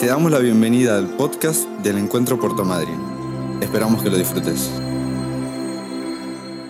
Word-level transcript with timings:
Te 0.00 0.06
damos 0.06 0.32
la 0.32 0.38
bienvenida 0.38 0.96
al 0.96 1.14
podcast 1.16 1.68
del 1.82 1.98
Encuentro 1.98 2.40
Puerto 2.40 2.64
Madryn. 2.64 2.98
Esperamos 3.60 4.02
que 4.02 4.08
lo 4.08 4.16
disfrutes. 4.16 4.70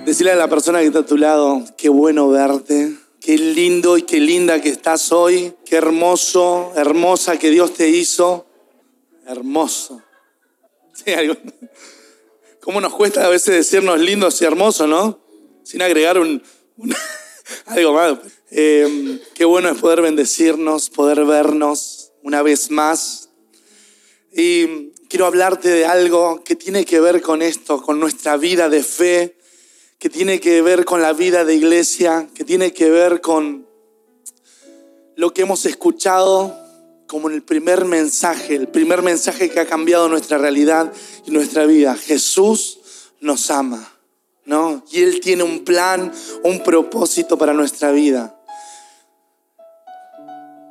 Decirle 0.05 0.33
a 0.33 0.37
la 0.37 0.49
persona 0.49 0.81
que 0.81 0.87
está 0.87 0.99
a 1.01 1.07
tu 1.07 1.17
lado, 1.17 1.63
qué 1.77 1.89
bueno 1.89 2.29
verte, 2.29 2.97
qué 3.21 3.39
lindo 3.39 3.97
y 3.97 4.03
qué 4.03 4.19
linda 4.19 4.61
que 4.61 4.71
estás 4.71 5.13
hoy, 5.13 5.55
qué 5.65 5.77
hermoso, 5.77 6.73
hermosa 6.75 7.39
que 7.39 7.51
Dios 7.51 7.73
te 7.75 7.89
hizo. 7.89 8.47
Hermoso. 9.27 10.03
¿Cómo 12.61 12.81
nos 12.81 12.93
cuesta 12.95 13.25
a 13.25 13.29
veces 13.29 13.55
decirnos 13.55 14.01
lindos 14.01 14.43
y 14.43 14.45
hermosos, 14.45 14.89
no? 14.89 15.21
Sin 15.63 15.83
agregar 15.83 16.19
un, 16.19 16.43
un- 16.77 16.95
algo 17.67 17.93
más. 17.93 18.19
Eh, 18.51 19.21
qué 19.35 19.45
bueno 19.45 19.69
es 19.69 19.79
poder 19.79 20.03
bendecirnos, 20.03 20.91
poder 20.91 21.25
vernos 21.25 22.11
una 22.23 22.43
vez 22.43 22.71
más. 22.71 23.20
Y 24.33 24.93
quiero 25.09 25.27
hablarte 25.27 25.69
de 25.69 25.87
algo 25.87 26.45
que 26.45 26.55
tiene 26.55 26.85
que 26.85 27.01
ver 27.01 27.21
con 27.21 27.43
esto, 27.43 27.83
con 27.83 27.99
nuestra 27.99 28.37
vida 28.37 28.69
de 28.69 28.83
fe, 28.83 29.37
que 29.99 30.09
tiene 30.09 30.41
que 30.41 30.63
ver 30.63 30.85
con 30.85 31.03
la 31.03 31.13
vida 31.13 31.45
de 31.45 31.55
iglesia, 31.55 32.29
que 32.35 32.45
tiene 32.45 32.73
que 32.73 32.91
ver 32.91 33.21
con 33.21 33.67
lo 35.17 35.35
que 35.35 35.43
hemos 35.43 35.67
escuchado 35.67 36.57
como 37.07 37.29
el 37.29 37.43
primer 37.43 37.85
mensaje, 37.85 38.55
el 38.55 38.69
primer 38.69 39.03
mensaje 39.03 39.51
que 39.51 39.59
ha 39.59 39.67
cambiado 39.67 40.09
nuestra 40.09 40.39
realidad 40.39 40.93
y 41.27 41.33
nuestra 41.33 41.67
vida. 41.67 41.97
Jesús 41.97 42.79
nos 43.21 43.51
ama, 43.51 43.93
¿no? 44.45 44.85
Y 44.93 45.03
Él 45.03 45.21
tiene 45.21 45.43
un 45.43 45.65
plan, 45.65 46.13
un 46.45 46.63
propósito 46.63 47.37
para 47.37 47.53
nuestra 47.53 47.91
vida. 47.91 48.41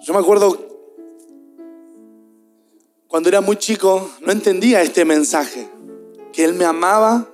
Yo 0.01 0.13
me 0.13 0.19
acuerdo 0.19 0.68
cuando 3.09 3.27
era 3.27 3.41
muy 3.41 3.57
chico, 3.57 4.07
no 4.21 4.31
entendía 4.31 4.83
este 4.83 5.03
mensaje, 5.03 5.67
que 6.31 6.45
Él 6.45 6.53
me 6.53 6.63
amaba, 6.63 7.27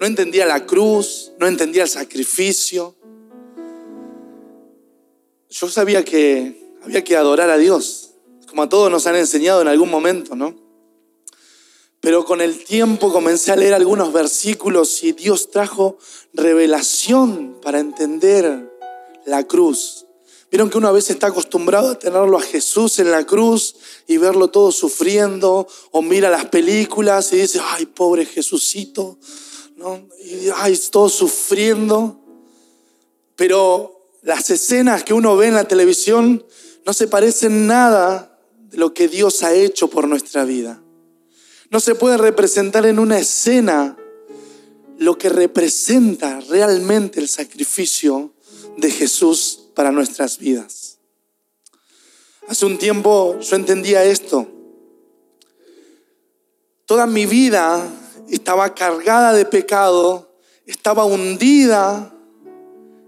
no 0.00 0.06
entendía 0.06 0.46
la 0.46 0.64
cruz, 0.64 1.32
no 1.38 1.46
entendía 1.46 1.82
el 1.82 1.90
sacrificio. 1.90 2.96
Yo 5.50 5.68
sabía 5.68 6.02
que 6.06 6.74
había 6.82 7.04
que 7.04 7.18
adorar 7.18 7.50
a 7.50 7.58
Dios, 7.58 8.14
como 8.48 8.62
a 8.62 8.70
todos 8.70 8.90
nos 8.90 9.06
han 9.06 9.16
enseñado 9.16 9.60
en 9.60 9.68
algún 9.68 9.90
momento, 9.90 10.34
¿no? 10.34 10.56
Pero 12.00 12.24
con 12.24 12.40
el 12.40 12.64
tiempo 12.64 13.12
comencé 13.12 13.52
a 13.52 13.56
leer 13.56 13.74
algunos 13.74 14.10
versículos 14.14 15.04
y 15.04 15.12
Dios 15.12 15.50
trajo 15.50 15.98
revelación 16.32 17.58
para 17.60 17.78
entender 17.78 18.74
la 19.26 19.44
cruz. 19.44 20.07
Vieron 20.50 20.70
que 20.70 20.78
uno 20.78 20.88
a 20.88 20.92
veces 20.92 21.10
está 21.10 21.26
acostumbrado 21.26 21.90
a 21.90 21.98
tenerlo 21.98 22.38
a 22.38 22.42
Jesús 22.42 22.98
en 23.00 23.10
la 23.10 23.26
cruz 23.26 23.76
y 24.06 24.16
verlo 24.16 24.48
todo 24.48 24.72
sufriendo, 24.72 25.68
o 25.90 26.00
mira 26.00 26.30
las 26.30 26.46
películas 26.46 27.32
y 27.32 27.36
dice, 27.36 27.60
ay, 27.62 27.86
pobre 27.86 28.24
Jesucito, 28.24 29.18
¿no? 29.76 30.08
Y 30.24 30.48
ay, 30.56 30.78
todo 30.90 31.10
sufriendo. 31.10 32.18
Pero 33.36 34.10
las 34.22 34.48
escenas 34.48 35.04
que 35.04 35.12
uno 35.12 35.36
ve 35.36 35.48
en 35.48 35.54
la 35.54 35.68
televisión 35.68 36.44
no 36.86 36.94
se 36.94 37.08
parecen 37.08 37.66
nada 37.66 38.40
de 38.70 38.78
lo 38.78 38.94
que 38.94 39.08
Dios 39.08 39.42
ha 39.42 39.52
hecho 39.52 39.88
por 39.88 40.08
nuestra 40.08 40.44
vida. 40.44 40.82
No 41.70 41.80
se 41.80 41.94
puede 41.94 42.16
representar 42.16 42.86
en 42.86 42.98
una 42.98 43.18
escena 43.18 43.98
lo 44.98 45.18
que 45.18 45.28
representa 45.28 46.40
realmente 46.48 47.20
el 47.20 47.28
sacrificio 47.28 48.32
de 48.78 48.90
Jesús 48.90 49.67
para 49.78 49.92
nuestras 49.92 50.40
vidas. 50.40 50.98
Hace 52.48 52.66
un 52.66 52.78
tiempo 52.78 53.38
yo 53.38 53.54
entendía 53.54 54.02
esto. 54.02 54.48
Toda 56.84 57.06
mi 57.06 57.26
vida 57.26 57.88
estaba 58.28 58.74
cargada 58.74 59.32
de 59.32 59.44
pecado, 59.44 60.34
estaba 60.66 61.04
hundida 61.04 62.12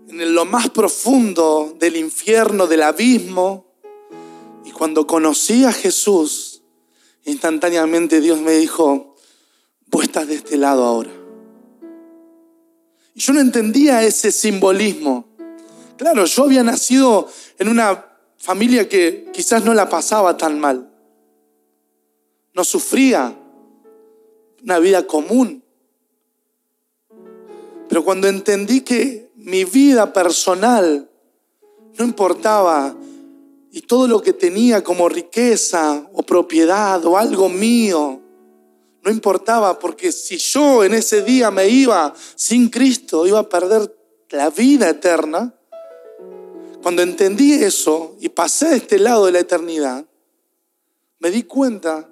en 0.07 0.33
lo 0.33 0.45
más 0.45 0.71
profundo 0.71 1.75
del 1.77 1.97
infierno, 1.97 2.69
del 2.69 2.85
abismo. 2.85 3.67
Y 4.65 4.71
cuando 4.71 5.09
conocí 5.09 5.65
a 5.65 5.73
Jesús, 5.73 6.63
instantáneamente 7.25 8.21
Dios 8.21 8.41
me 8.41 8.53
dijo, 8.53 9.17
vos 9.89 10.05
estás 10.05 10.29
de 10.29 10.37
este 10.37 10.57
lado 10.57 10.85
ahora. 10.85 11.11
Y 13.17 13.19
yo 13.19 13.33
no 13.33 13.41
entendía 13.41 14.05
ese 14.05 14.31
simbolismo. 14.31 15.30
Claro, 16.01 16.25
yo 16.25 16.45
había 16.45 16.65
nacido 16.65 17.29
en 17.59 17.69
una 17.69 18.07
familia 18.39 18.89
que 18.89 19.29
quizás 19.35 19.67
no 19.67 19.75
la 19.75 19.91
pasaba 19.91 20.35
tan 20.35 20.59
mal. 20.59 20.91
No 22.55 22.65
sufría 22.65 23.39
una 24.63 24.79
vida 24.79 25.07
común. 25.07 25.63
Pero 27.87 28.03
cuando 28.03 28.29
entendí 28.29 28.81
que 28.81 29.31
mi 29.35 29.65
vida 29.65 30.11
personal 30.11 31.11
no 31.99 32.03
importaba 32.07 32.97
y 33.71 33.83
todo 33.83 34.09
lo 34.09 34.23
que 34.23 34.33
tenía 34.33 34.83
como 34.83 35.07
riqueza 35.07 36.09
o 36.15 36.23
propiedad 36.23 37.05
o 37.05 37.19
algo 37.19 37.51
mío, 37.51 38.23
no 39.03 39.11
importaba 39.11 39.79
porque 39.79 40.13
si 40.13 40.39
yo 40.39 40.83
en 40.83 40.95
ese 40.95 41.21
día 41.21 41.51
me 41.51 41.69
iba 41.69 42.15
sin 42.37 42.71
Cristo, 42.71 43.27
iba 43.27 43.41
a 43.41 43.49
perder 43.51 43.95
la 44.31 44.49
vida 44.49 44.89
eterna. 44.89 45.55
Cuando 46.83 47.03
entendí 47.03 47.53
eso 47.53 48.17
y 48.21 48.31
pasé 48.31 48.71
de 48.71 48.77
este 48.77 48.99
lado 48.99 49.27
de 49.27 49.33
la 49.33 49.41
eternidad, 49.41 50.07
me 51.19 51.31
di 51.31 51.43
cuenta 51.43 52.09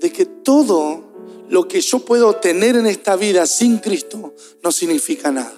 de 0.00 0.12
que 0.12 0.26
todo 0.26 1.04
lo 1.48 1.66
que 1.66 1.80
yo 1.80 2.00
puedo 2.00 2.36
tener 2.36 2.76
en 2.76 2.86
esta 2.86 3.16
vida 3.16 3.46
sin 3.46 3.78
Cristo 3.78 4.34
no 4.62 4.70
significa 4.72 5.30
nada. 5.32 5.54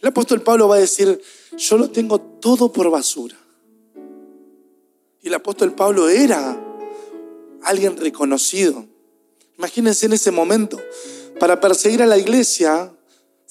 El 0.00 0.08
apóstol 0.08 0.42
Pablo 0.42 0.68
va 0.68 0.76
a 0.76 0.80
decir, 0.80 1.20
yo 1.56 1.78
lo 1.78 1.90
tengo 1.90 2.20
todo 2.20 2.72
por 2.72 2.90
basura. 2.90 3.36
Y 5.22 5.28
el 5.28 5.34
apóstol 5.34 5.74
Pablo 5.74 6.08
era 6.08 6.58
alguien 7.62 7.96
reconocido. 7.96 8.86
Imagínense 9.56 10.06
en 10.06 10.12
ese 10.12 10.30
momento, 10.30 10.78
para 11.40 11.60
perseguir 11.60 12.02
a 12.02 12.06
la 12.06 12.18
iglesia, 12.18 12.92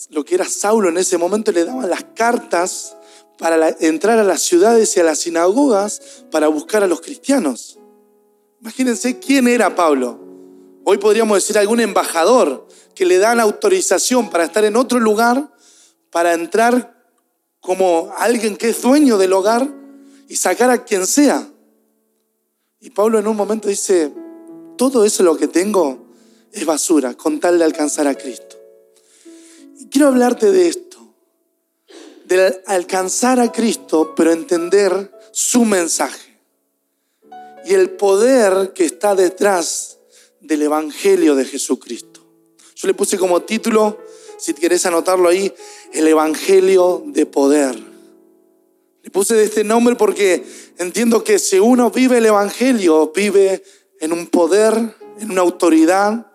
lo 0.09 0.24
que 0.24 0.35
era 0.35 0.46
Saulo 0.46 0.90
en 0.90 0.97
ese 0.97 1.18
momento 1.18 1.52
le 1.52 1.66
daban 1.66 1.90
las 1.90 2.03
cartas 2.16 2.97
para 3.38 3.75
entrar 3.80 4.20
a 4.20 4.24
las 4.24 4.42
ciudades 4.42 4.96
y 4.96 5.00
a 5.00 5.03
las 5.03 5.20
sinagogas 5.20 6.24
para 6.31 6.48
buscar 6.48 6.84
a 6.84 6.88
los 6.88 7.02
cristianos. 7.02 7.78
Imagínense 8.62 9.20
quién 9.20 9.48
era 9.48 9.75
Pablo. 9.75 10.20
Hoy 10.84 10.98
podríamos 10.98 11.38
decir 11.38 11.58
algún 11.58 11.80
embajador 11.80 12.68
que 12.96 13.06
le 13.06 13.18
dan 13.18 13.40
autorización 13.40 14.30
para 14.30 14.46
estar 14.46 14.66
en 14.66 14.76
otro 14.76 15.00
lugar, 15.00 15.53
para 16.12 16.34
entrar 16.34 17.06
como 17.59 18.12
alguien 18.18 18.56
que 18.56 18.70
es 18.70 18.81
dueño 18.81 19.18
del 19.18 19.34
hogar 19.34 19.68
y 20.30 20.36
sacar 20.36 20.70
a 20.70 20.86
quien 20.86 21.06
sea. 21.06 21.47
Y 22.80 22.92
Pablo 22.92 23.20
en 23.20 23.28
un 23.28 23.36
momento 23.36 23.68
dice, 23.68 24.14
todo 24.78 25.03
eso 25.03 25.24
lo 25.24 25.36
que 25.36 25.47
tengo 25.47 26.08
es 26.52 26.66
basura 26.66 27.14
con 27.16 27.40
tal 27.40 27.59
de 27.59 27.66
alcanzar 27.66 28.08
a 28.08 28.16
Cristo. 28.16 28.56
Y 29.80 29.88
quiero 29.90 30.08
hablarte 30.08 30.52
de 30.52 30.70
esto, 30.70 30.87
de 32.28 32.62
alcanzar 32.66 33.40
a 33.40 33.52
Cristo, 33.52 34.14
pero 34.16 34.32
entender 34.32 35.12
su 35.32 35.64
mensaje 35.64 36.38
y 37.66 37.74
el 37.74 37.92
poder 37.92 38.74
que 38.74 38.86
está 38.86 39.16
detrás 39.16 39.98
del 40.42 40.62
Evangelio 40.62 41.36
de 41.36 41.46
Jesucristo. 41.46 42.26
Yo 42.76 42.88
le 42.88 42.94
puse 42.94 43.18
como 43.18 43.42
título, 43.42 43.98
si 44.38 44.54
querés 44.54 44.86
anotarlo 44.86 45.30
ahí, 45.30 45.54
el 45.94 46.08
Evangelio 46.08 47.04
de 47.08 47.26
poder. 47.26 47.76
Le 49.04 49.09
puse 49.09 49.42
este 49.42 49.64
nombre 49.64 49.96
porque 49.96 50.44
entiendo 50.78 51.24
que 51.24 51.40
si 51.40 51.59
uno 51.59 51.92
vive 51.92 52.18
el 52.18 52.26
Evangelio, 52.26 53.12
vive 53.16 53.64
en 54.00 54.12
un 54.12 54.28
poder, 54.28 54.96
en 55.20 55.32
una 55.32 55.41
autoridad, 55.41 56.28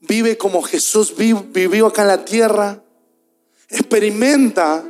vive 0.00 0.38
como 0.38 0.62
Jesús 0.62 1.14
vi- 1.16 1.32
vivió 1.32 1.88
acá 1.88 2.02
en 2.02 2.08
la 2.08 2.24
tierra, 2.24 2.82
experimenta 3.68 4.84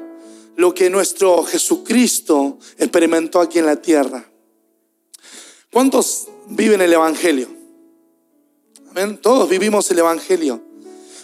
lo 0.63 0.73
que 0.73 0.89
nuestro 0.89 1.43
Jesucristo 1.43 2.57
experimentó 2.79 3.41
aquí 3.41 3.59
en 3.59 3.67
la 3.67 3.83
tierra. 3.83 4.25
¿Cuántos 5.73 6.29
viven 6.51 6.81
el 6.81 6.93
Evangelio? 6.93 7.49
Amén. 8.91 9.19
Todos 9.21 9.49
vivimos 9.49 9.91
el 9.91 9.99
Evangelio. 9.99 10.63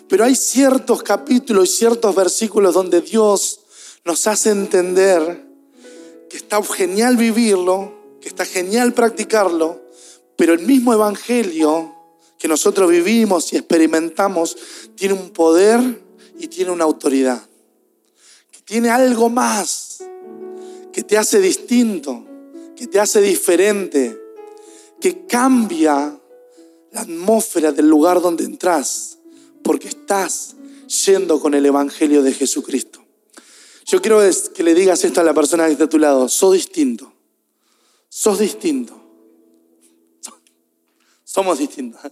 Pero 0.09 0.25
hay 0.25 0.35
ciertos 0.35 1.05
capítulos 1.05 1.71
y 1.71 1.73
ciertos 1.73 2.17
versículos 2.17 2.75
donde 2.75 3.01
Dios 3.01 3.61
nos 4.05 4.27
hace 4.27 4.51
entender 4.51 5.47
que 6.29 6.37
está 6.37 6.61
genial 6.65 7.17
vivirlo, 7.17 7.93
que 8.21 8.27
está 8.27 8.45
genial 8.45 8.93
practicarlo, 8.93 9.81
pero 10.37 10.53
el 10.53 10.67
mismo 10.67 10.93
Evangelio 10.93 11.95
que 12.41 12.49
nosotros 12.49 12.91
vivimos 12.91 13.53
y 13.53 13.57
experimentamos 13.57 14.57
tiene 14.97 15.15
un 15.15 15.31
poder 15.31 16.03
y 16.41 16.49
tiene 16.49 16.73
una 16.73 16.83
autoridad. 16.83 17.48
Tiene 18.69 18.91
algo 18.91 19.31
más 19.31 20.05
que 20.93 21.03
te 21.03 21.17
hace 21.17 21.41
distinto, 21.41 22.23
que 22.77 22.87
te 22.87 23.01
hace 23.01 23.23
diferente, 23.23 24.21
que 25.01 25.25
cambia 25.25 26.21
la 26.93 27.01
atmósfera 27.01 27.73
del 27.73 27.89
lugar 27.89 28.21
donde 28.21 28.45
entras, 28.45 29.17
porque 29.63 29.89
estás 29.89 30.55
yendo 31.07 31.41
con 31.41 31.55
el 31.55 31.65
Evangelio 31.65 32.23
de 32.23 32.35
Jesucristo. 32.35 33.03
Yo 33.87 34.03
quiero 34.03 34.21
que 34.55 34.63
le 34.63 34.75
digas 34.75 35.03
esto 35.03 35.23
a 35.23 35.25
la 35.25 35.33
persona 35.33 35.65
que 35.65 35.73
está 35.73 35.85
a 35.85 35.89
tu 35.89 35.99
lado, 35.99 36.29
sos 36.29 36.53
distinto, 36.53 37.11
sos 38.11 38.39
distinto, 38.39 39.01
somos 41.25 41.59
distintos. 41.59 42.03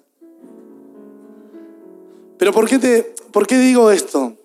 Pero 2.39 2.51
¿por 2.55 2.67
qué, 2.67 2.79
te, 2.79 3.03
¿por 3.31 3.47
qué 3.47 3.59
digo 3.59 3.91
esto? 3.91 4.39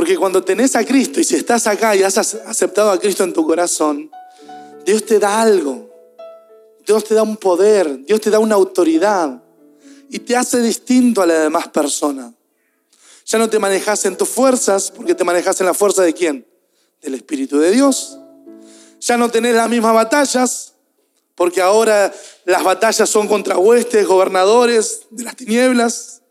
Porque 0.00 0.16
cuando 0.16 0.42
tenés 0.42 0.76
a 0.76 0.84
Cristo 0.86 1.20
y 1.20 1.24
si 1.24 1.36
estás 1.36 1.66
acá 1.66 1.94
y 1.94 2.02
has 2.02 2.16
aceptado 2.16 2.90
a 2.90 2.98
Cristo 2.98 3.22
en 3.22 3.34
tu 3.34 3.46
corazón, 3.46 4.10
Dios 4.86 5.04
te 5.04 5.18
da 5.18 5.42
algo. 5.42 5.90
Dios 6.86 7.04
te 7.04 7.14
da 7.14 7.22
un 7.22 7.36
poder, 7.36 8.06
Dios 8.06 8.18
te 8.22 8.30
da 8.30 8.38
una 8.38 8.54
autoridad 8.54 9.42
y 10.08 10.20
te 10.20 10.38
hace 10.38 10.62
distinto 10.62 11.20
a 11.20 11.26
la 11.26 11.34
demás 11.40 11.68
persona. 11.68 12.32
Ya 13.26 13.38
no 13.38 13.50
te 13.50 13.58
manejas 13.58 14.06
en 14.06 14.16
tus 14.16 14.30
fuerzas, 14.30 14.90
porque 14.90 15.14
te 15.14 15.22
manejas 15.22 15.60
en 15.60 15.66
la 15.66 15.74
fuerza 15.74 16.02
de 16.02 16.14
quién? 16.14 16.46
Del 17.02 17.12
Espíritu 17.12 17.58
de 17.58 17.70
Dios. 17.70 18.18
Ya 19.00 19.18
no 19.18 19.30
tenés 19.30 19.54
las 19.54 19.68
mismas 19.68 19.92
batallas, 19.92 20.76
porque 21.34 21.60
ahora 21.60 22.10
las 22.46 22.64
batallas 22.64 23.06
son 23.06 23.28
contra 23.28 23.58
huestes, 23.58 24.06
gobernadores 24.06 25.02
de 25.10 25.24
las 25.24 25.36
tinieblas. 25.36 26.22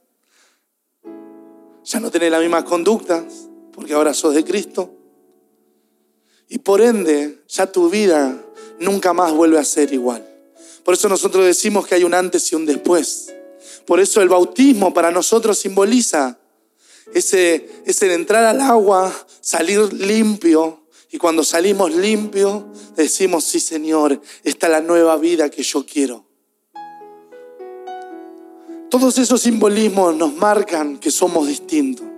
Ya 1.84 2.00
no 2.00 2.10
tenés 2.10 2.32
las 2.32 2.42
mismas 2.42 2.64
conductas, 2.64 3.49
porque 3.80 3.94
ahora 3.94 4.14
sos 4.14 4.36
de 4.36 4.44
Cristo. 4.44 4.94
Y 6.50 6.58
por 6.58 6.82
ende, 6.82 7.44
ya 7.48 7.72
tu 7.72 7.90
vida 7.90 8.46
nunca 8.78 9.14
más 9.14 9.32
vuelve 9.32 9.58
a 9.58 9.64
ser 9.64 9.94
igual. 9.94 10.28
Por 10.84 10.96
eso 10.96 11.08
nosotros 11.08 11.46
decimos 11.46 11.88
que 11.88 11.96
hay 11.96 12.04
un 12.04 12.14
antes 12.14 12.52
y 12.52 12.56
un 12.56 12.66
después. 12.66 13.34
Por 13.86 14.02
eso 14.02 14.22
el 14.22 14.28
bautismo 14.28 14.94
para 14.94 15.12
nosotros 15.12 15.58
simboliza 15.60 16.38
ese, 17.14 17.70
ese 17.86 18.14
entrar 18.14 18.44
al 18.44 18.60
agua, 18.60 19.16
salir 19.40 19.94
limpio. 19.94 20.84
Y 21.10 21.18
cuando 21.18 21.46
salimos 21.46 21.96
limpio, 21.96 22.68
decimos, 22.98 23.46
sí 23.46 23.62
Señor, 23.62 24.22
esta 24.44 24.68
es 24.68 24.72
la 24.74 24.82
nueva 24.82 25.16
vida 25.16 25.50
que 25.50 25.64
yo 25.64 25.86
quiero. 25.86 26.26
Todos 28.90 29.18
esos 29.20 29.42
simbolismos 29.42 30.18
nos 30.18 30.34
marcan 30.34 30.98
que 30.98 31.12
somos 31.12 31.48
distintos 31.48 32.09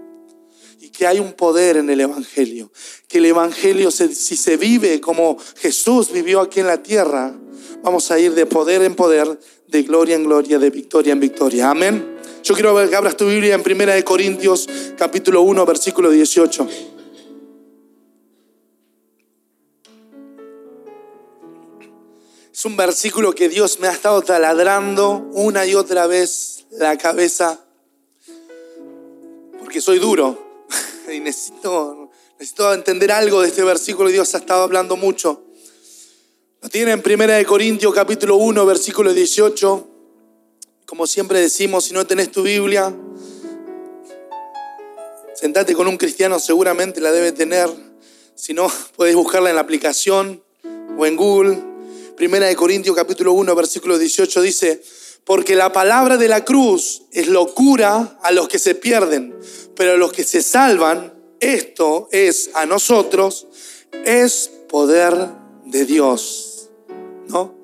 que 1.02 1.08
hay 1.08 1.20
un 1.20 1.34
poder 1.34 1.78
en 1.78 1.90
el 1.90 2.00
Evangelio, 2.00 2.72
que 3.08 3.18
el 3.18 3.26
Evangelio 3.26 3.90
si 3.90 4.14
se 4.14 4.56
vive 4.56 5.02
como 5.02 5.36
Jesús 5.58 6.12
vivió 6.12 6.42
aquí 6.42 6.60
en 6.60 6.68
la 6.68 6.84
tierra, 6.84 7.34
vamos 7.82 8.12
a 8.12 8.20
ir 8.20 8.36
de 8.36 8.46
poder 8.46 8.84
en 8.84 8.94
poder, 8.94 9.40
de 9.68 9.82
gloria 9.82 10.16
en 10.16 10.26
gloria, 10.26 10.60
de 10.60 10.70
victoria 10.70 11.14
en 11.14 11.20
victoria. 11.20 11.72
Amén. 11.72 12.18
Yo 12.44 12.54
quiero 12.54 12.88
que 12.88 12.96
abras 12.96 13.18
tu 13.18 13.26
Biblia 13.26 13.56
en 13.56 13.64
Primera 13.64 13.96
de 13.96 14.04
Corintios 14.04 14.70
capítulo 14.96 15.42
1 15.42 15.66
versículo 15.66 16.12
18. 16.12 16.68
Es 22.54 22.64
un 22.64 22.78
versículo 22.78 23.34
que 23.34 23.50
Dios 23.50 23.80
me 23.80 23.88
ha 23.88 23.92
estado 23.92 24.22
taladrando 24.22 25.28
una 25.34 25.66
y 25.66 25.74
otra 25.74 26.06
vez 26.06 26.68
la 26.70 26.96
cabeza 27.00 27.60
porque 29.58 29.82
soy 29.82 29.98
duro 29.98 30.51
y 31.14 31.20
necesito, 31.20 32.10
necesito 32.40 32.74
entender 32.74 33.12
algo 33.12 33.42
de 33.42 33.50
este 33.50 33.64
versículo 33.64 34.10
y 34.10 34.14
Dios 34.14 34.34
ha 34.36 34.40
estado 34.40 34.64
hablando 34.64 34.96
mucho. 34.96 35.44
Lo 36.62 36.70
tiene 36.70 36.92
en 36.92 37.04
1 37.06 37.48
Corintios 37.48 37.94
capítulo 37.94 38.36
1, 38.36 38.66
versículo 38.66 39.14
18. 39.14 39.88
Como 40.86 41.08
siempre 41.08 41.40
decimos, 41.40 41.86
si 41.86 41.94
no 41.94 42.06
tenés 42.06 42.32
tu 42.32 42.44
Biblia, 42.44 42.94
sentate 45.34 45.74
con 45.74 45.88
un 45.88 45.98
cristiano, 45.98 46.40
seguramente 46.40 47.02
la 47.02 47.12
debe 47.12 47.32
tener. 47.32 47.70
Si 48.36 48.54
no, 48.54 48.72
puedes 48.96 49.16
buscarla 49.16 49.50
en 49.50 49.56
la 49.56 49.62
aplicación 49.62 50.44
o 50.98 51.06
en 51.06 51.16
Google. 51.16 51.64
Primera 52.16 52.48
de 52.48 52.56
Corintios 52.56 52.96
capítulo 52.96 53.34
1, 53.34 53.56
versículo 53.56 53.98
18 53.98 54.42
dice, 54.42 54.84
porque 55.26 55.56
la 55.56 55.72
palabra 55.72 56.18
de 56.18 56.28
la 56.28 56.44
cruz 56.44 57.04
es 57.12 57.28
locura 57.28 58.20
a 58.24 58.32
los 58.32 58.48
que 58.48 58.60
se 58.60 58.76
pierden, 58.76 59.36
pero 59.76 59.94
a 59.94 59.98
los 59.98 60.12
que 60.12 60.24
se 60.24 60.42
salvan, 60.42 61.14
esto 61.40 62.10
es 62.12 62.50
a 62.54 62.66
nosotros, 62.66 63.48
es 64.06 64.52
poder 64.70 65.30
de 65.66 65.86
Dios. 65.86 66.70
¿No? 67.28 67.56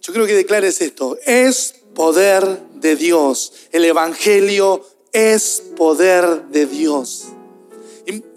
Yo 0.00 0.12
creo 0.12 0.26
que 0.26 0.34
declares 0.34 0.80
esto, 0.80 1.18
es 1.26 1.74
poder 1.94 2.60
de 2.74 2.96
Dios. 2.96 3.52
El 3.72 3.84
Evangelio 3.84 4.84
es 5.12 5.62
poder 5.76 6.46
de 6.48 6.66
Dios. 6.66 7.26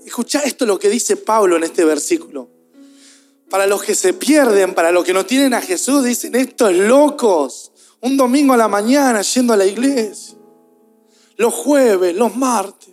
Escucha 0.05 0.39
esto 0.39 0.65
lo 0.65 0.79
que 0.79 0.89
dice 0.89 1.17
Pablo 1.17 1.57
en 1.57 1.63
este 1.63 1.85
versículo. 1.85 2.49
Para 3.49 3.67
los 3.67 3.83
que 3.83 3.93
se 3.93 4.13
pierden, 4.13 4.73
para 4.73 4.91
los 4.91 5.03
que 5.03 5.13
no 5.13 5.25
tienen 5.25 5.53
a 5.53 5.61
Jesús, 5.61 6.03
dicen 6.03 6.33
estos 6.35 6.73
locos 6.73 7.71
un 8.01 8.17
domingo 8.17 8.53
a 8.53 8.57
la 8.57 8.67
mañana 8.67 9.21
yendo 9.21 9.53
a 9.53 9.57
la 9.57 9.65
iglesia, 9.65 10.37
los 11.37 11.53
jueves, 11.53 12.15
los 12.15 12.35
martes. 12.35 12.89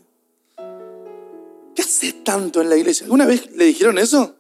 ¿Qué 1.75 1.83
haces 1.83 2.25
tanto 2.25 2.63
en 2.63 2.71
la 2.71 2.77
iglesia? 2.77 3.05
¿Alguna 3.05 3.27
vez 3.27 3.51
le 3.53 3.67
dijeron 3.67 3.99
eso? 3.99 4.35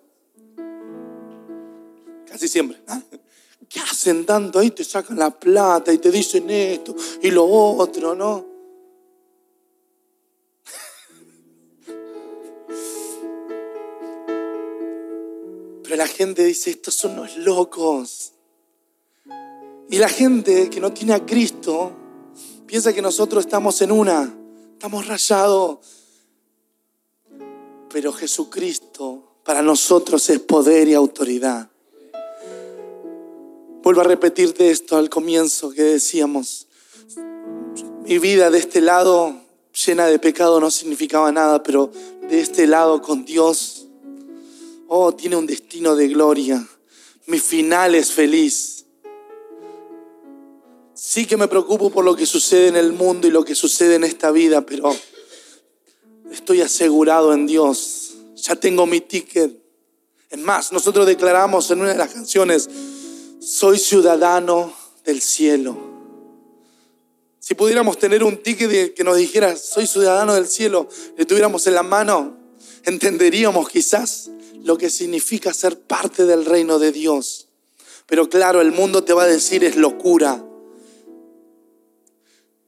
Casi 2.27 2.49
siempre. 2.49 2.81
¿ah? 2.89 3.03
¿Qué 3.69 3.81
hacen 3.81 4.25
tanto? 4.25 4.59
Ahí 4.59 4.71
te 4.71 4.85
sacan 4.85 5.19
la 5.19 5.29
plata 5.31 5.93
y 5.93 5.99
te 5.99 6.11
dicen 6.11 6.49
esto 6.51 6.97
y 7.23 7.31
lo 7.31 7.45
otro, 7.45 8.15
¿no? 8.15 8.47
Pero 15.83 15.97
la 15.97 16.07
gente 16.07 16.43
dice, 16.45 16.71
estos 16.71 16.95
son 16.95 17.19
unos 17.19 17.37
locos. 17.37 18.33
Y 19.89 19.99
la 19.99 20.09
gente 20.09 20.69
que 20.69 20.81
no 20.81 20.93
tiene 20.93 21.15
a 21.15 21.25
Cristo 21.25 21.93
piensa 22.67 22.93
que 22.93 23.03
nosotros 23.03 23.45
estamos 23.45 23.81
en 23.83 23.93
una, 23.93 24.35
estamos 24.73 25.07
rayados. 25.07 25.79
Pero 27.93 28.13
Jesucristo 28.13 29.41
para 29.45 29.63
nosotros 29.63 30.29
es 30.29 30.41
poder 30.41 30.89
y 30.89 30.95
autoridad. 30.95 31.71
Vuelvo 33.83 34.01
a 34.01 34.05
repetirte 34.05 34.73
esto 34.73 34.97
al 34.97 35.09
comienzo 35.09 35.71
que 35.71 35.85
decíamos. 35.85 36.67
Mi 38.05 38.19
vida 38.19 38.51
de 38.51 38.59
este 38.59 38.81
lado 38.81 39.41
llena 39.87 40.07
de 40.07 40.19
pecado 40.19 40.59
no 40.59 40.73
significaba 40.73 41.31
nada, 41.31 41.63
pero 41.63 41.93
de 42.29 42.41
este 42.41 42.67
lado 42.67 43.01
con 43.01 43.25
Dios, 43.25 43.87
oh, 44.89 45.15
tiene 45.15 45.37
un 45.37 45.47
destino 45.47 45.95
de 45.95 46.09
gloria. 46.09 46.67
Mi 47.27 47.39
final 47.39 47.95
es 47.95 48.11
feliz. 48.11 48.76
Sí 51.09 51.25
que 51.25 51.37
me 51.37 51.47
preocupo 51.47 51.89
por 51.91 52.05
lo 52.05 52.17
que 52.17 52.27
sucede 52.27 52.67
en 52.67 52.75
el 52.75 52.93
mundo 52.93 53.29
y 53.29 53.31
lo 53.31 53.45
que 53.45 53.55
sucede 53.55 53.95
en 53.95 54.03
esta 54.03 54.33
vida, 54.33 54.67
pero 54.67 54.93
estoy 56.33 56.63
asegurado 56.63 57.33
en 57.33 57.47
Dios. 57.47 58.15
Ya 58.35 58.57
tengo 58.57 58.87
mi 58.87 59.01
ticket. 59.01 59.57
Es 60.29 60.39
más, 60.41 60.73
nosotros 60.73 61.07
declaramos 61.07 61.71
en 61.71 61.81
una 61.81 61.93
de 61.93 61.97
las 61.97 62.13
canciones, 62.13 62.69
soy 63.39 63.79
ciudadano 63.79 64.75
del 65.05 65.23
cielo. 65.23 65.79
Si 67.39 67.55
pudiéramos 67.55 68.01
tener 68.01 68.25
un 68.25 68.43
ticket 68.43 68.93
que 68.93 69.05
nos 69.05 69.17
dijera, 69.17 69.55
soy 69.55 69.87
ciudadano 69.87 70.35
del 70.35 70.49
cielo, 70.49 70.89
le 71.17 71.25
tuviéramos 71.25 71.69
en 71.69 71.75
la 71.75 71.85
mano, 71.85 72.37
entenderíamos 72.83 73.69
quizás 73.69 74.29
lo 74.65 74.77
que 74.77 74.91
significa 74.91 75.55
ser 75.55 75.79
parte 75.79 76.25
del 76.25 76.45
reino 76.45 76.81
de 76.81 76.91
Dios. 76.91 77.47
Pero 78.07 78.29
claro, 78.29 78.61
el 78.61 78.73
mundo 78.73 79.05
te 79.05 79.13
va 79.13 79.23
a 79.23 79.29
decir 79.29 79.63
es 79.63 79.77
locura. 79.77 80.46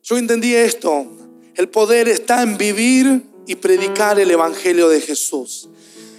Yo 0.08 0.16
entendí 0.16 0.54
esto. 0.54 1.06
El 1.54 1.68
poder 1.68 2.08
está 2.08 2.42
en 2.42 2.56
vivir 2.56 3.24
y 3.46 3.56
predicar 3.56 4.18
el 4.18 4.30
Evangelio 4.30 4.88
de 4.88 5.02
Jesús. 5.02 5.68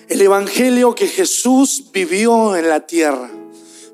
El 0.07 0.21
Evangelio 0.21 0.93
que 0.93 1.07
Jesús 1.07 1.85
vivió 1.91 2.55
en 2.55 2.69
la 2.69 2.85
tierra, 2.85 3.31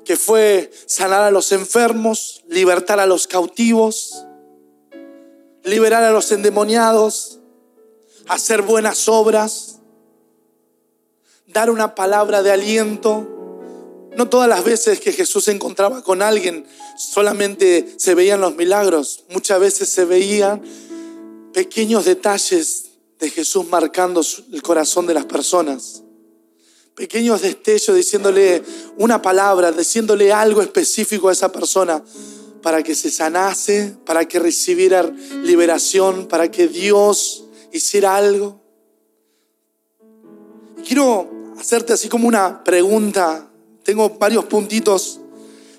que 0.04 0.16
fue 0.16 0.70
sanar 0.84 1.22
a 1.22 1.30
los 1.30 1.50
enfermos, 1.52 2.44
libertar 2.46 3.00
a 3.00 3.06
los 3.06 3.26
cautivos, 3.26 4.26
liberar 5.64 6.04
a 6.04 6.10
los 6.10 6.30
endemoniados, 6.30 7.38
hacer 8.28 8.60
buenas 8.60 9.08
obras, 9.08 9.78
dar 11.46 11.70
una 11.70 11.94
palabra 11.94 12.42
de 12.42 12.50
aliento, 12.50 13.35
no 14.16 14.28
todas 14.28 14.48
las 14.48 14.64
veces 14.64 14.98
que 14.98 15.12
Jesús 15.12 15.44
se 15.44 15.52
encontraba 15.52 16.02
con 16.02 16.22
alguien 16.22 16.66
solamente 16.96 17.94
se 17.98 18.14
veían 18.14 18.40
los 18.40 18.56
milagros, 18.56 19.24
muchas 19.28 19.60
veces 19.60 19.88
se 19.90 20.06
veían 20.06 20.62
pequeños 21.52 22.06
detalles 22.06 22.86
de 23.18 23.30
Jesús 23.30 23.66
marcando 23.68 24.22
el 24.52 24.62
corazón 24.62 25.06
de 25.06 25.14
las 25.14 25.26
personas. 25.26 26.02
pequeños 26.94 27.42
destellos, 27.42 27.94
diciéndole 27.94 28.62
una 28.96 29.20
palabra, 29.20 29.70
diciéndole 29.70 30.32
algo 30.32 30.62
específico 30.62 31.28
a 31.28 31.32
esa 31.32 31.52
persona 31.52 32.02
para 32.62 32.82
que 32.82 32.94
se 32.94 33.10
sanase, 33.10 33.94
para 34.06 34.26
que 34.26 34.38
recibiera 34.38 35.02
liberación, 35.42 36.26
para 36.26 36.50
que 36.50 36.68
Dios 36.68 37.44
hiciera 37.70 38.16
algo. 38.16 38.62
Quiero 40.86 41.54
hacerte 41.58 41.92
así 41.92 42.08
como 42.08 42.28
una 42.28 42.64
pregunta. 42.64 43.45
Tengo 43.86 44.10
varios 44.10 44.44
puntitos, 44.46 45.20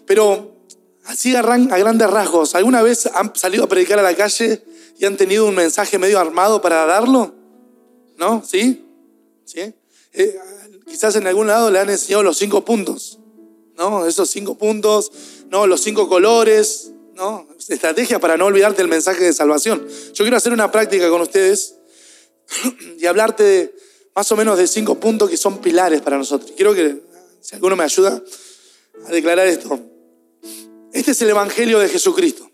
pero 0.05 0.55
así 1.03 1.35
a 1.35 1.41
grandes 1.41 2.09
rasgos. 2.09 2.55
¿Alguna 2.55 2.81
vez 2.81 3.05
han 3.07 3.35
salido 3.35 3.65
a 3.65 3.67
predicar 3.67 3.99
a 3.99 4.01
la 4.01 4.15
calle 4.15 4.63
y 4.97 5.03
han 5.03 5.17
tenido 5.17 5.45
un 5.45 5.53
mensaje 5.53 5.99
medio 5.99 6.17
armado 6.17 6.61
para 6.61 6.85
darlo? 6.85 7.35
¿No? 8.15 8.41
¿Sí? 8.47 8.85
¿Sí? 9.43 9.73
Eh, 10.13 10.39
quizás 10.85 11.17
en 11.17 11.27
algún 11.27 11.47
lado 11.47 11.69
le 11.69 11.79
han 11.79 11.89
enseñado 11.89 12.23
los 12.23 12.37
cinco 12.37 12.63
puntos, 12.63 13.19
¿no? 13.75 14.07
Esos 14.07 14.29
cinco 14.29 14.57
puntos, 14.57 15.11
¿no? 15.49 15.67
Los 15.67 15.81
cinco 15.81 16.07
colores, 16.07 16.93
¿no? 17.13 17.45
Estrategia 17.67 18.19
para 18.19 18.37
no 18.37 18.45
olvidarte 18.45 18.81
el 18.81 18.87
mensaje 18.87 19.21
de 19.25 19.33
salvación. 19.33 19.85
Yo 20.13 20.23
quiero 20.23 20.37
hacer 20.37 20.53
una 20.53 20.71
práctica 20.71 21.09
con 21.09 21.19
ustedes 21.19 21.75
y 22.99 23.05
hablarte 23.05 23.43
de, 23.43 23.75
más 24.15 24.31
o 24.31 24.37
menos 24.37 24.57
de 24.57 24.65
cinco 24.65 24.95
puntos 24.95 25.29
que 25.29 25.35
son 25.35 25.57
pilares 25.59 26.01
para 26.01 26.17
nosotros. 26.17 26.53
Quiero 26.55 26.73
que, 26.73 27.03
si 27.41 27.55
alguno 27.55 27.75
me 27.75 27.83
ayuda 27.83 28.21
a 29.05 29.11
declarar 29.11 29.47
esto. 29.47 29.79
Este 30.91 31.11
es 31.11 31.21
el 31.21 31.29
Evangelio 31.29 31.79
de 31.79 31.89
Jesucristo. 31.89 32.49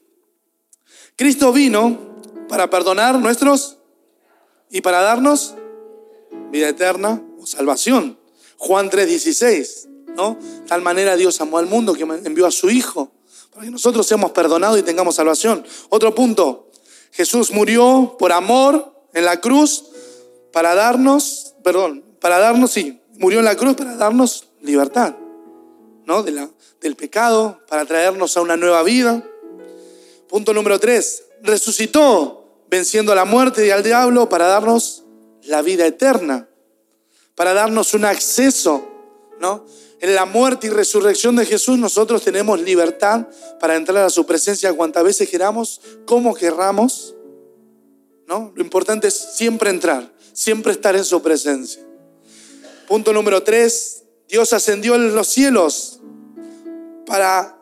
Cristo 1.16 1.54
vino 1.54 2.14
para 2.50 2.70
perdonar 2.70 3.20
nuestros 3.20 3.78
y 4.70 4.82
para 4.82 5.02
darnos 5.02 5.56
vida 6.52 6.70
eterna 6.70 7.24
o 7.40 7.46
salvación. 7.46 8.20
Juan 8.58 8.90
3:16, 8.90 9.88
¿no? 10.16 10.38
Tal 10.68 10.82
manera 10.82 11.16
Dios 11.16 11.40
amó 11.42 11.58
al 11.58 11.68
mundo 11.68 11.94
que 11.94 12.04
envió 12.04 12.46
a 12.46 12.52
su 12.52 12.70
Hijo 12.70 13.12
para 13.52 13.66
que 13.66 13.72
nosotros 13.72 14.08
seamos 14.08 14.32
perdonados 14.32 14.80
y 14.80 14.84
tengamos 14.84 15.16
salvación. 15.16 15.66
Otro 15.90 16.16
punto, 16.16 16.72
Jesús 17.12 17.52
murió 17.52 18.16
por 18.18 18.32
amor 18.32 18.94
en 19.14 19.26
la 19.26 19.40
cruz 19.40 19.86
para 20.52 20.74
darnos, 20.76 21.56
perdón, 21.64 22.04
para 22.20 22.40
darnos, 22.40 22.72
sí, 22.72 23.00
murió 23.20 23.40
en 23.40 23.46
la 23.46 23.56
cruz 23.56 23.76
para 23.76 23.96
darnos 23.96 24.48
libertad, 24.64 25.16
¿no? 26.06 26.24
De 26.24 26.32
la, 26.32 26.50
del 26.82 26.96
pecado, 26.96 27.62
para 27.68 27.86
traernos 27.86 28.36
a 28.36 28.42
una 28.42 28.58
nueva 28.58 28.82
vida. 28.82 29.24
Punto 30.28 30.54
número 30.54 30.80
tres, 30.80 31.26
resucitó 31.44 32.66
venciendo 32.72 33.12
a 33.12 33.16
la 33.16 33.26
muerte 33.26 33.68
y 33.68 33.70
al 33.70 33.84
diablo 33.84 34.28
para 34.30 34.48
darnos 34.48 35.04
la 35.44 35.62
vida 35.62 35.86
eterna 35.86 36.50
para 37.36 37.54
darnos 37.54 37.94
un 37.94 38.06
acceso, 38.06 38.88
¿no? 39.40 39.66
En 40.00 40.16
la 40.16 40.26
muerte 40.26 40.68
y 40.68 40.70
resurrección 40.70 41.36
de 41.36 41.46
Jesús 41.46 41.78
nosotros 41.78 42.24
tenemos 42.24 42.62
libertad 42.62 43.28
para 43.60 43.76
entrar 43.76 44.04
a 44.04 44.10
su 44.10 44.26
presencia 44.26 44.74
cuantas 44.74 45.04
veces 45.04 45.30
queramos, 45.30 45.82
como 46.06 46.34
querramos, 46.34 47.16
¿no? 48.28 48.52
Lo 48.56 48.64
importante 48.64 49.08
es 49.08 49.14
siempre 49.14 49.70
entrar, 49.70 50.14
siempre 50.34 50.74
estar 50.74 50.96
en 50.96 51.06
su 51.06 51.22
presencia. 51.22 51.82
Punto 52.88 53.14
número 53.14 53.44
tres, 53.44 54.03
Dios 54.34 54.52
ascendió 54.52 54.96
en 54.96 55.14
los 55.14 55.28
cielos 55.28 56.00
para 57.06 57.56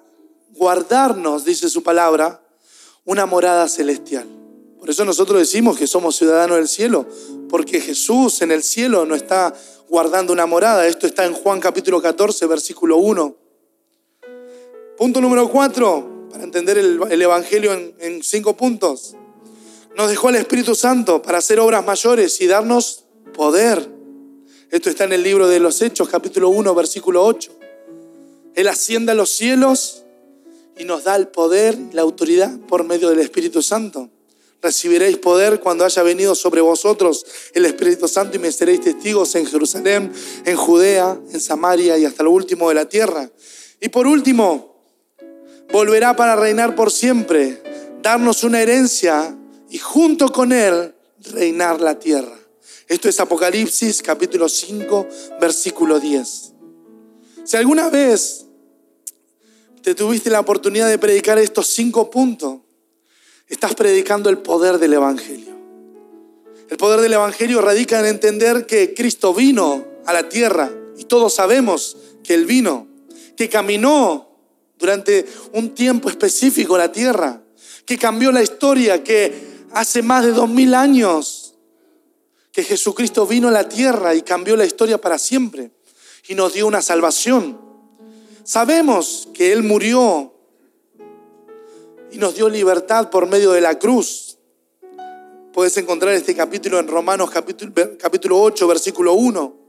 guardarnos, 0.53 1.43
dice 1.43 1.67
su 1.67 1.83
palabra, 1.83 2.41
una 3.03 3.25
morada 3.25 3.67
celestial. 3.67 4.25
Por 4.79 4.89
eso 4.89 5.03
nosotros 5.03 5.39
decimos 5.39 5.77
que 5.77 5.85
somos 5.85 6.15
ciudadanos 6.15 6.55
del 6.55 6.69
cielo, 6.69 7.05
porque 7.49 7.81
Jesús 7.81 8.41
en 8.41 8.53
el 8.53 8.63
cielo 8.63 9.05
no 9.05 9.15
está 9.15 9.53
guardando 9.89 10.31
una 10.31 10.45
morada. 10.45 10.87
Esto 10.87 11.07
está 11.07 11.25
en 11.25 11.33
Juan 11.33 11.59
capítulo 11.59 12.01
14, 12.01 12.45
versículo 12.45 12.95
1. 12.99 13.35
Punto 14.97 15.19
número 15.19 15.49
4, 15.49 16.29
para 16.31 16.45
entender 16.45 16.77
el, 16.77 17.21
Evangelio 17.21 17.73
en, 17.73 17.93
en 17.99 18.23
cinco 18.23 18.55
puntos. 18.55 19.17
Nos 19.97 20.09
dejó 20.09 20.29
el 20.29 20.35
Espíritu 20.35 20.73
Santo 20.73 21.21
para 21.21 21.39
hacer 21.39 21.59
obras 21.59 21.85
mayores 21.85 22.39
y 22.39 22.47
darnos 22.47 23.03
poder. 23.33 24.00
Esto 24.71 24.89
está 24.89 25.03
en 25.03 25.11
el 25.11 25.21
libro 25.21 25.49
de 25.49 25.59
los 25.59 25.81
Hechos, 25.81 26.07
capítulo 26.07 26.47
1, 26.47 26.73
versículo 26.73 27.25
8. 27.25 27.51
Él 28.55 28.69
asciende 28.69 29.11
a 29.11 29.15
los 29.15 29.29
cielos 29.29 30.05
y 30.77 30.85
nos 30.85 31.03
da 31.03 31.17
el 31.17 31.27
poder 31.27 31.77
la 31.91 32.03
autoridad 32.03 32.57
por 32.69 32.85
medio 32.85 33.09
del 33.09 33.19
Espíritu 33.19 33.61
Santo. 33.61 34.09
Recibiréis 34.61 35.17
poder 35.17 35.59
cuando 35.59 35.83
haya 35.83 36.01
venido 36.03 36.35
sobre 36.35 36.61
vosotros 36.61 37.25
el 37.53 37.65
Espíritu 37.65 38.07
Santo 38.07 38.37
y 38.37 38.39
me 38.39 38.49
seréis 38.49 38.79
testigos 38.79 39.35
en 39.35 39.45
Jerusalén, 39.45 40.13
en 40.45 40.55
Judea, 40.55 41.19
en 41.33 41.41
Samaria 41.41 41.97
y 41.97 42.05
hasta 42.05 42.23
lo 42.23 42.31
último 42.31 42.69
de 42.69 42.75
la 42.75 42.87
tierra. 42.87 43.29
Y 43.81 43.89
por 43.89 44.07
último, 44.07 44.85
volverá 45.69 46.15
para 46.15 46.37
reinar 46.37 46.75
por 46.75 46.91
siempre, 46.91 47.61
darnos 48.01 48.45
una 48.45 48.61
herencia 48.61 49.35
y 49.69 49.79
junto 49.79 50.31
con 50.31 50.53
Él 50.53 50.95
reinar 51.19 51.81
la 51.81 51.99
tierra. 51.99 52.40
Esto 52.91 53.07
es 53.07 53.21
Apocalipsis 53.21 54.01
capítulo 54.01 54.49
5, 54.49 55.07
versículo 55.39 55.97
10. 55.97 56.53
Si 57.45 57.55
alguna 57.55 57.87
vez 57.87 58.47
te 59.81 59.95
tuviste 59.95 60.29
la 60.29 60.41
oportunidad 60.41 60.89
de 60.89 60.97
predicar 60.97 61.37
estos 61.37 61.67
cinco 61.67 62.11
puntos, 62.11 62.59
estás 63.47 63.75
predicando 63.75 64.29
el 64.29 64.39
poder 64.39 64.77
del 64.77 64.91
Evangelio. 64.91 65.55
El 66.69 66.75
poder 66.75 66.99
del 66.99 67.13
Evangelio 67.13 67.61
radica 67.61 67.97
en 68.01 68.07
entender 68.07 68.65
que 68.65 68.93
Cristo 68.93 69.33
vino 69.33 69.85
a 70.05 70.11
la 70.11 70.27
tierra 70.27 70.69
y 70.97 71.05
todos 71.05 71.33
sabemos 71.33 71.95
que 72.25 72.33
Él 72.33 72.45
vino, 72.45 72.87
que 73.37 73.47
caminó 73.47 74.35
durante 74.77 75.25
un 75.53 75.73
tiempo 75.73 76.09
específico 76.09 76.77
la 76.77 76.91
tierra, 76.91 77.41
que 77.85 77.97
cambió 77.97 78.33
la 78.33 78.43
historia, 78.43 79.01
que 79.01 79.61
hace 79.71 80.01
más 80.01 80.25
de 80.25 80.33
dos 80.33 80.49
mil 80.49 80.73
años 80.75 81.40
que 82.51 82.63
Jesucristo 82.63 83.25
vino 83.25 83.47
a 83.47 83.51
la 83.51 83.67
tierra 83.67 84.13
y 84.13 84.21
cambió 84.21 84.55
la 84.55 84.65
historia 84.65 84.99
para 84.99 85.17
siempre 85.17 85.71
y 86.27 86.35
nos 86.35 86.53
dio 86.53 86.67
una 86.67 86.81
salvación. 86.81 87.59
Sabemos 88.43 89.29
que 89.33 89.53
Él 89.53 89.63
murió 89.63 90.33
y 92.11 92.17
nos 92.17 92.35
dio 92.35 92.49
libertad 92.49 93.09
por 93.09 93.27
medio 93.27 93.51
de 93.51 93.61
la 93.61 93.79
cruz. 93.79 94.37
Puedes 95.53 95.75
encontrar 95.77 96.13
este 96.13 96.35
capítulo 96.35 96.79
en 96.79 96.87
Romanos 96.87 97.29
capítulo, 97.29 97.73
capítulo 97.97 98.41
8, 98.41 98.67
versículo 98.67 99.13
1. 99.13 99.61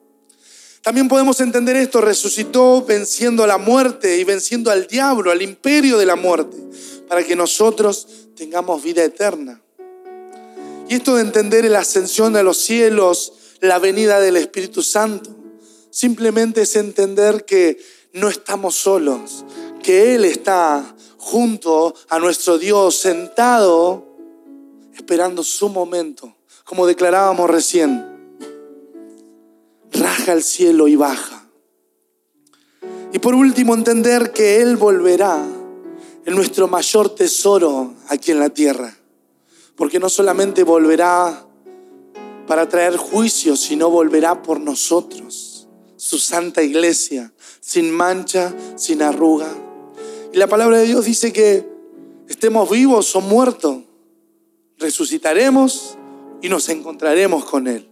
También 0.82 1.08
podemos 1.08 1.40
entender 1.40 1.76
esto, 1.76 2.00
resucitó 2.00 2.84
venciendo 2.84 3.44
a 3.44 3.46
la 3.46 3.58
muerte 3.58 4.18
y 4.18 4.24
venciendo 4.24 4.70
al 4.70 4.88
diablo, 4.88 5.30
al 5.30 5.40
imperio 5.40 5.96
de 5.96 6.06
la 6.06 6.16
muerte, 6.16 6.56
para 7.08 7.22
que 7.22 7.36
nosotros 7.36 8.08
tengamos 8.34 8.82
vida 8.82 9.04
eterna. 9.04 9.62
Y 10.92 10.96
esto 10.96 11.14
de 11.14 11.22
entender 11.22 11.64
la 11.70 11.78
ascensión 11.78 12.36
a 12.36 12.42
los 12.42 12.58
cielos, 12.58 13.32
la 13.62 13.78
venida 13.78 14.20
del 14.20 14.36
Espíritu 14.36 14.82
Santo, 14.82 15.30
simplemente 15.88 16.60
es 16.60 16.76
entender 16.76 17.46
que 17.46 17.82
no 18.12 18.28
estamos 18.28 18.74
solos, 18.74 19.42
que 19.82 20.14
Él 20.14 20.26
está 20.26 20.94
junto 21.16 21.94
a 22.10 22.18
nuestro 22.18 22.58
Dios, 22.58 22.94
sentado, 22.94 24.06
esperando 24.94 25.42
su 25.42 25.70
momento, 25.70 26.36
como 26.62 26.86
declarábamos 26.86 27.48
recién. 27.48 28.04
Raja 29.92 30.34
el 30.34 30.42
cielo 30.42 30.88
y 30.88 30.96
baja. 30.96 31.48
Y 33.14 33.18
por 33.18 33.34
último, 33.34 33.74
entender 33.74 34.34
que 34.34 34.60
Él 34.60 34.76
volverá 34.76 35.42
en 36.26 36.34
nuestro 36.34 36.68
mayor 36.68 37.14
tesoro 37.14 37.94
aquí 38.10 38.30
en 38.32 38.40
la 38.40 38.50
tierra. 38.50 38.98
Porque 39.82 39.98
no 39.98 40.08
solamente 40.08 40.62
volverá 40.62 41.44
para 42.46 42.68
traer 42.68 42.96
juicio, 42.96 43.56
sino 43.56 43.90
volverá 43.90 44.40
por 44.40 44.60
nosotros, 44.60 45.66
su 45.96 46.18
santa 46.18 46.62
iglesia, 46.62 47.32
sin 47.58 47.90
mancha, 47.90 48.54
sin 48.76 49.02
arruga, 49.02 49.52
y 50.32 50.36
la 50.36 50.46
palabra 50.46 50.78
de 50.78 50.86
Dios 50.86 51.04
dice 51.04 51.32
que 51.32 51.68
estemos 52.28 52.70
vivos 52.70 53.16
o 53.16 53.20
muertos, 53.20 53.78
resucitaremos 54.78 55.98
y 56.40 56.48
nos 56.48 56.68
encontraremos 56.68 57.44
con 57.44 57.66
Él. 57.66 57.90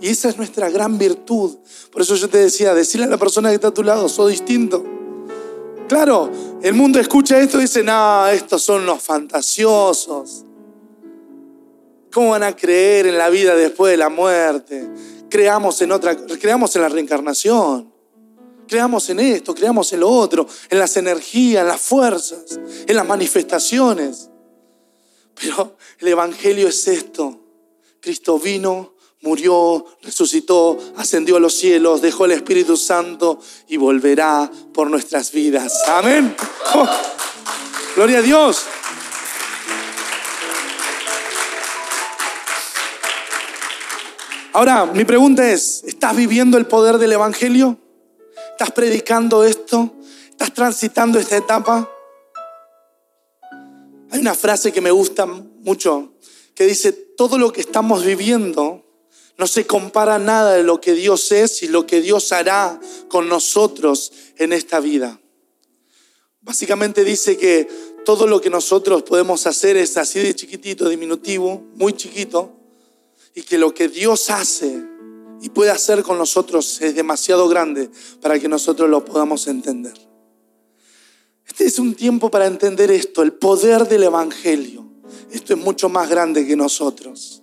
Y 0.00 0.08
esa 0.08 0.28
es 0.28 0.36
nuestra 0.36 0.70
gran 0.70 0.98
virtud. 0.98 1.56
Por 1.92 2.02
eso 2.02 2.16
yo 2.16 2.28
te 2.28 2.38
decía, 2.38 2.74
decirle 2.74 3.06
a 3.06 3.10
la 3.10 3.16
persona 3.16 3.50
que 3.50 3.54
está 3.54 3.68
a 3.68 3.74
tu 3.74 3.84
lado, 3.84 4.08
soy 4.08 4.32
distinto. 4.32 4.84
Claro, 5.90 6.30
el 6.62 6.72
mundo 6.74 7.00
escucha 7.00 7.40
esto 7.40 7.58
y 7.58 7.62
dice, 7.62 7.82
no, 7.82 8.24
estos 8.28 8.62
son 8.62 8.86
los 8.86 9.02
fantasiosos. 9.02 10.44
¿Cómo 12.12 12.30
van 12.30 12.44
a 12.44 12.54
creer 12.54 13.08
en 13.08 13.18
la 13.18 13.28
vida 13.28 13.56
después 13.56 13.90
de 13.90 13.96
la 13.96 14.08
muerte? 14.08 14.88
Creamos 15.28 15.82
en 15.82 15.90
otra, 15.90 16.16
creamos 16.16 16.76
en 16.76 16.82
la 16.82 16.88
reencarnación 16.88 17.92
creamos 18.68 19.10
en 19.10 19.18
esto, 19.18 19.52
creamos 19.52 19.92
en 19.92 19.98
lo 19.98 20.08
otro, 20.08 20.46
en 20.68 20.78
las 20.78 20.96
energías, 20.96 21.62
en 21.62 21.66
las 21.66 21.80
fuerzas, 21.80 22.60
en 22.86 22.94
las 22.94 23.04
manifestaciones. 23.04 24.30
Pero 25.34 25.76
el 25.98 26.06
Evangelio 26.06 26.68
es 26.68 26.86
esto. 26.86 27.40
Cristo 28.00 28.38
vino 28.38 28.94
murió, 29.22 29.84
resucitó, 30.02 30.78
ascendió 30.96 31.36
a 31.36 31.40
los 31.40 31.54
cielos, 31.54 32.00
dejó 32.00 32.24
el 32.24 32.32
Espíritu 32.32 32.76
Santo 32.76 33.38
y 33.68 33.76
volverá 33.76 34.50
por 34.72 34.90
nuestras 34.90 35.32
vidas. 35.32 35.82
Amén. 35.88 36.34
Oh, 36.74 36.88
gloria 37.96 38.18
a 38.18 38.22
Dios. 38.22 38.64
Ahora, 44.52 44.86
mi 44.86 45.04
pregunta 45.04 45.48
es, 45.48 45.84
¿estás 45.84 46.16
viviendo 46.16 46.58
el 46.58 46.66
poder 46.66 46.98
del 46.98 47.12
Evangelio? 47.12 47.78
¿Estás 48.52 48.72
predicando 48.72 49.44
esto? 49.44 49.94
¿Estás 50.30 50.52
transitando 50.52 51.18
esta 51.18 51.36
etapa? 51.36 51.88
Hay 54.10 54.18
una 54.18 54.34
frase 54.34 54.72
que 54.72 54.80
me 54.80 54.90
gusta 54.90 55.24
mucho 55.26 56.14
que 56.54 56.66
dice, 56.66 56.92
todo 56.92 57.38
lo 57.38 57.52
que 57.52 57.60
estamos 57.60 58.04
viviendo 58.04 58.79
no 59.38 59.46
se 59.46 59.66
compara 59.66 60.18
nada 60.18 60.54
de 60.54 60.62
lo 60.62 60.80
que 60.80 60.92
Dios 60.92 61.32
es 61.32 61.62
y 61.62 61.68
lo 61.68 61.86
que 61.86 62.00
Dios 62.00 62.32
hará 62.32 62.78
con 63.08 63.28
nosotros 63.28 64.12
en 64.36 64.52
esta 64.52 64.80
vida. 64.80 65.20
Básicamente 66.42 67.04
dice 67.04 67.36
que 67.36 67.66
todo 68.04 68.26
lo 68.26 68.40
que 68.40 68.50
nosotros 68.50 69.02
podemos 69.02 69.46
hacer 69.46 69.76
es 69.76 69.96
así 69.96 70.20
de 70.20 70.34
chiquitito, 70.34 70.88
diminutivo, 70.88 71.64
muy 71.74 71.92
chiquito, 71.94 72.52
y 73.34 73.42
que 73.42 73.58
lo 73.58 73.72
que 73.72 73.88
Dios 73.88 74.30
hace 74.30 74.82
y 75.40 75.48
puede 75.48 75.70
hacer 75.70 76.02
con 76.02 76.18
nosotros 76.18 76.80
es 76.82 76.94
demasiado 76.94 77.48
grande 77.48 77.90
para 78.20 78.38
que 78.38 78.48
nosotros 78.48 78.90
lo 78.90 79.04
podamos 79.04 79.46
entender. 79.46 79.94
Este 81.46 81.64
es 81.64 81.78
un 81.78 81.94
tiempo 81.94 82.30
para 82.30 82.46
entender 82.46 82.90
esto, 82.90 83.22
el 83.22 83.32
poder 83.32 83.88
del 83.88 84.04
Evangelio. 84.04 84.86
Esto 85.30 85.54
es 85.54 85.58
mucho 85.58 85.88
más 85.88 86.10
grande 86.10 86.46
que 86.46 86.56
nosotros 86.56 87.39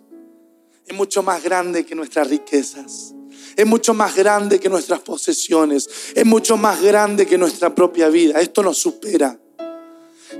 es 0.88 0.96
mucho 0.96 1.22
más 1.22 1.44
grande 1.44 1.86
que 1.86 1.96
nuestras 1.96 2.30
riquezas. 2.30 3.14
Es 3.58 3.66
mucho 3.66 3.94
más 3.94 4.16
grande 4.16 4.58
que 4.58 4.70
nuestras 4.70 5.02
posesiones. 5.02 5.90
Es 6.16 6.26
mucho 6.26 6.56
más 6.56 6.82
grande 6.82 7.26
que 7.26 7.38
nuestra 7.38 7.76
propia 7.76 8.08
vida. 8.08 8.40
Esto 8.40 8.64
nos 8.64 8.78
supera. 8.78 9.38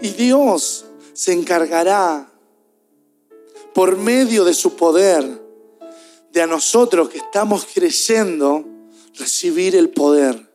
Y 0.02 0.10
Dios 0.12 0.86
se 1.14 1.34
encargará 1.34 2.32
por 3.74 3.98
medio 3.98 4.46
de 4.46 4.54
su 4.54 4.76
poder 4.78 5.42
de 6.32 6.42
a 6.42 6.48
nosotros 6.48 7.10
que 7.10 7.18
estamos 7.18 7.68
creyendo 7.74 8.66
recibir 9.16 9.76
el 9.76 9.90
poder, 9.90 10.50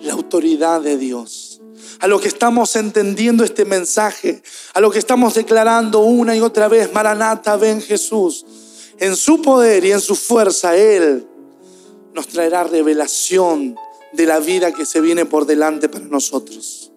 la 0.00 0.12
autoridad 0.12 0.82
de 0.82 0.98
Dios. 0.98 1.62
A 2.00 2.06
lo 2.06 2.20
que 2.20 2.28
estamos 2.28 2.76
entendiendo 2.76 3.44
este 3.44 3.64
mensaje, 3.64 4.42
a 4.74 4.80
lo 4.80 4.90
que 4.90 4.98
estamos 4.98 5.34
declarando 5.34 6.00
una 6.00 6.36
y 6.36 6.40
otra 6.40 6.68
vez, 6.68 6.92
Maranata, 6.92 7.56
ven 7.56 7.80
Jesús 7.80 8.44
en 8.98 9.16
su 9.16 9.42
poder 9.42 9.84
y 9.84 9.92
en 9.92 10.00
su 10.00 10.14
fuerza, 10.14 10.76
Él 10.76 11.26
nos 12.14 12.28
traerá 12.28 12.64
revelación 12.64 13.76
de 14.12 14.26
la 14.26 14.38
vida 14.38 14.72
que 14.72 14.86
se 14.86 15.00
viene 15.00 15.26
por 15.26 15.46
delante 15.46 15.88
para 15.88 16.06
nosotros. 16.06 16.92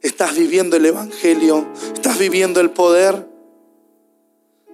¿Estás 0.00 0.36
viviendo 0.36 0.76
el 0.76 0.86
Evangelio? 0.86 1.66
¿Estás 1.94 2.18
viviendo 2.18 2.60
el 2.60 2.70
poder? 2.70 3.28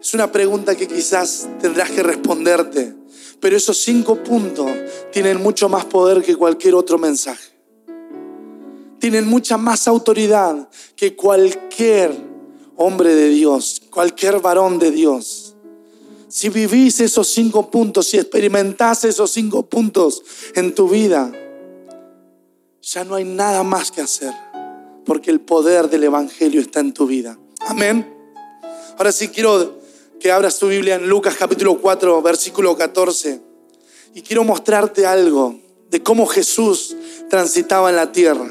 Es 0.01 0.15
una 0.15 0.31
pregunta 0.31 0.77
que 0.77 0.89
quizás 0.89 1.49
tendrás 1.61 1.91
que 1.91 2.03
responderte, 2.03 2.95
pero 3.41 3.57
esos 3.57 3.79
cinco 3.79 4.23
puntos 4.23 4.71
tienen 5.13 5.43
mucho 5.43 5.69
más 5.69 5.85
poder 5.85 6.23
que 6.23 6.37
cualquier 6.37 6.75
otro 6.75 6.99
mensaje. 6.99 7.51
Tienen 8.99 9.27
mucha 9.27 9.57
más 9.57 9.89
autoridad 9.89 10.69
que 10.95 11.17
cualquier 11.17 12.13
hombre 12.77 13.15
de 13.15 13.29
Dios, 13.29 13.83
cualquier 13.91 14.41
varón 14.41 14.79
de 14.79 14.91
Dios 14.91 15.50
si 16.31 16.49
vivís 16.49 17.01
esos 17.01 17.29
cinco 17.29 17.71
puntos, 17.71 18.07
si 18.07 18.17
experimentás 18.17 19.05
esos 19.05 19.33
cinco 19.33 19.67
puntos 19.67 20.23
en 20.55 20.75
tu 20.75 20.89
vida, 20.89 21.33
ya 22.81 23.05
no 23.05 23.17
hay 23.17 23.25
nada 23.25 23.65
más 23.65 23.91
que 23.91 24.01
hacer, 24.01 24.33
porque 25.05 25.31
el 25.31 25.41
poder 25.41 25.91
del 25.91 26.05
Evangelio 26.05 26.61
está 26.61 26.79
en 26.81 26.95
tu 26.95 27.07
vida. 27.07 27.37
Amén. 27.67 28.15
Ahora 28.97 29.11
sí 29.11 29.29
quiero 29.29 29.81
que 30.21 30.31
abras 30.31 30.59
tu 30.59 30.69
Biblia 30.69 30.95
en 30.95 31.09
Lucas 31.09 31.35
capítulo 31.37 31.81
4, 31.81 32.23
versículo 32.23 32.77
14, 32.77 33.41
y 34.15 34.23
quiero 34.23 34.45
mostrarte 34.45 35.07
algo 35.07 35.59
de 35.91 36.01
cómo 36.01 36.27
Jesús 36.27 36.97
transitaba 37.29 37.91
en 37.91 37.97
la 37.97 38.13
tierra. 38.13 38.49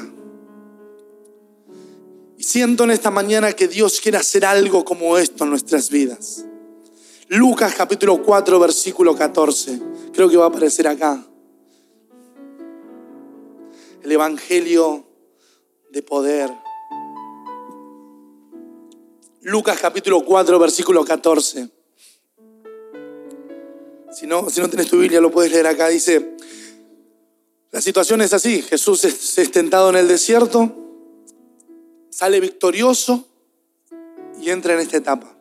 Y 2.36 2.42
siento 2.42 2.84
en 2.84 2.90
esta 2.90 3.10
mañana 3.10 3.54
que 3.54 3.68
Dios 3.68 4.00
quiere 4.02 4.18
hacer 4.18 4.44
algo 4.44 4.84
como 4.84 5.16
esto 5.16 5.44
en 5.44 5.50
nuestras 5.50 5.88
vidas. 5.88 6.44
Lucas 7.32 7.76
capítulo 7.76 8.20
4, 8.24 8.58
versículo 8.58 9.14
14. 9.14 9.80
Creo 10.12 10.28
que 10.28 10.36
va 10.36 10.46
a 10.46 10.48
aparecer 10.48 10.88
acá. 10.88 11.24
El 14.02 14.10
Evangelio 14.10 15.06
de 15.92 16.02
poder. 16.02 16.50
Lucas 19.42 19.78
capítulo 19.78 20.24
4, 20.24 20.58
versículo 20.58 21.04
14. 21.04 21.70
Si 24.10 24.26
no, 24.26 24.50
si 24.50 24.60
no 24.60 24.68
tienes 24.68 24.88
tu 24.88 24.98
Biblia, 24.98 25.20
lo 25.20 25.30
puedes 25.30 25.52
leer 25.52 25.68
acá. 25.68 25.86
Dice, 25.86 26.36
la 27.70 27.80
situación 27.80 28.22
es 28.22 28.32
así. 28.32 28.60
Jesús 28.60 29.04
es 29.04 29.52
tentado 29.52 29.90
en 29.90 29.94
el 29.94 30.08
desierto, 30.08 30.74
sale 32.10 32.40
victorioso 32.40 33.28
y 34.42 34.50
entra 34.50 34.74
en 34.74 34.80
esta 34.80 34.96
etapa. 34.96 35.39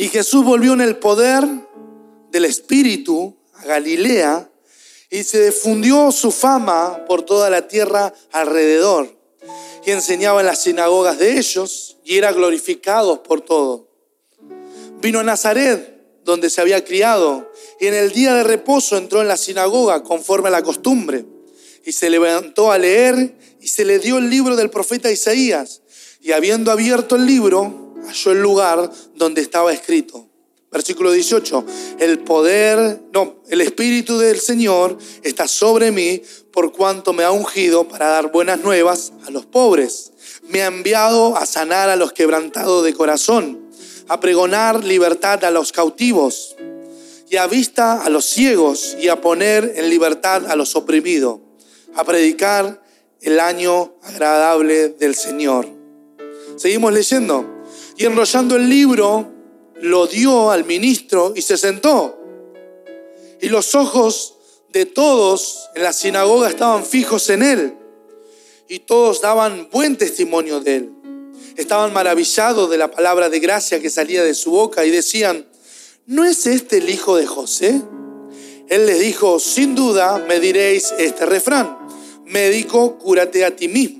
Y 0.00 0.08
Jesús 0.08 0.42
volvió 0.46 0.72
en 0.72 0.80
el 0.80 0.96
poder 0.96 1.46
del 2.30 2.46
Espíritu 2.46 3.36
a 3.52 3.66
Galilea 3.66 4.50
y 5.10 5.24
se 5.24 5.44
difundió 5.44 6.10
su 6.10 6.32
fama 6.32 7.04
por 7.06 7.20
toda 7.20 7.50
la 7.50 7.68
tierra 7.68 8.14
alrededor. 8.32 9.14
Y 9.84 9.90
enseñaba 9.90 10.40
en 10.40 10.46
las 10.46 10.62
sinagogas 10.62 11.18
de 11.18 11.36
ellos 11.36 11.98
y 12.02 12.16
era 12.16 12.32
glorificado 12.32 13.22
por 13.22 13.42
todo. 13.42 13.90
Vino 15.02 15.18
a 15.18 15.22
Nazaret, 15.22 16.22
donde 16.24 16.48
se 16.48 16.62
había 16.62 16.82
criado, 16.82 17.52
y 17.78 17.88
en 17.88 17.92
el 17.92 18.12
día 18.12 18.32
de 18.32 18.44
reposo 18.44 18.96
entró 18.96 19.20
en 19.20 19.28
la 19.28 19.36
sinagoga 19.36 20.02
conforme 20.02 20.48
a 20.48 20.52
la 20.52 20.62
costumbre. 20.62 21.26
Y 21.84 21.92
se 21.92 22.08
levantó 22.08 22.72
a 22.72 22.78
leer 22.78 23.36
y 23.60 23.68
se 23.68 23.84
le 23.84 23.98
dio 23.98 24.16
el 24.16 24.30
libro 24.30 24.56
del 24.56 24.70
profeta 24.70 25.10
Isaías. 25.10 25.82
Y 26.22 26.32
habiendo 26.32 26.72
abierto 26.72 27.16
el 27.16 27.26
libro, 27.26 27.79
halló 28.10 28.32
el 28.32 28.42
lugar 28.42 28.90
donde 29.14 29.40
estaba 29.40 29.72
escrito. 29.72 30.26
Versículo 30.72 31.10
18, 31.10 31.64
el 31.98 32.20
poder, 32.20 33.00
no, 33.12 33.42
el 33.48 33.60
Espíritu 33.60 34.18
del 34.18 34.38
Señor 34.38 34.96
está 35.24 35.48
sobre 35.48 35.90
mí 35.90 36.22
por 36.52 36.72
cuanto 36.72 37.12
me 37.12 37.24
ha 37.24 37.32
ungido 37.32 37.88
para 37.88 38.06
dar 38.08 38.30
buenas 38.30 38.60
nuevas 38.60 39.12
a 39.26 39.30
los 39.30 39.46
pobres. 39.46 40.12
Me 40.48 40.62
ha 40.62 40.66
enviado 40.66 41.36
a 41.36 41.44
sanar 41.44 41.88
a 41.88 41.96
los 41.96 42.12
quebrantados 42.12 42.84
de 42.84 42.94
corazón, 42.94 43.58
a 44.06 44.20
pregonar 44.20 44.84
libertad 44.84 45.44
a 45.44 45.50
los 45.50 45.72
cautivos 45.72 46.54
y 47.28 47.36
a 47.36 47.48
vista 47.48 48.02
a 48.02 48.08
los 48.08 48.26
ciegos 48.26 48.96
y 49.00 49.08
a 49.08 49.20
poner 49.20 49.72
en 49.76 49.90
libertad 49.90 50.46
a 50.46 50.54
los 50.54 50.76
oprimidos, 50.76 51.40
a 51.96 52.04
predicar 52.04 52.80
el 53.22 53.40
año 53.40 53.94
agradable 54.04 54.90
del 54.90 55.16
Señor. 55.16 55.66
Seguimos 56.56 56.92
leyendo 56.92 57.59
y 58.00 58.06
enrollando 58.06 58.56
el 58.56 58.66
libro 58.66 59.30
lo 59.82 60.06
dio 60.06 60.50
al 60.50 60.64
ministro 60.64 61.34
y 61.36 61.42
se 61.42 61.58
sentó. 61.58 62.18
Y 63.42 63.50
los 63.50 63.74
ojos 63.74 64.36
de 64.70 64.86
todos 64.86 65.68
en 65.74 65.82
la 65.82 65.92
sinagoga 65.92 66.48
estaban 66.48 66.86
fijos 66.86 67.28
en 67.28 67.42
él 67.42 67.74
y 68.70 68.78
todos 68.78 69.20
daban 69.20 69.68
buen 69.70 69.98
testimonio 69.98 70.60
de 70.60 70.76
él. 70.76 70.92
Estaban 71.58 71.92
maravillados 71.92 72.70
de 72.70 72.78
la 72.78 72.90
palabra 72.90 73.28
de 73.28 73.38
gracia 73.38 73.80
que 73.80 73.90
salía 73.90 74.24
de 74.24 74.32
su 74.32 74.52
boca 74.52 74.86
y 74.86 74.90
decían, 74.90 75.46
¿no 76.06 76.24
es 76.24 76.46
este 76.46 76.78
el 76.78 76.88
hijo 76.88 77.18
de 77.18 77.26
José? 77.26 77.82
Él 78.70 78.86
les 78.86 78.98
dijo, 78.98 79.38
sin 79.38 79.74
duda 79.74 80.24
me 80.26 80.40
diréis 80.40 80.94
este 80.96 81.26
refrán, 81.26 81.76
médico, 82.24 82.96
cúrate 82.96 83.44
a 83.44 83.54
ti 83.54 83.68
mismo 83.68 83.99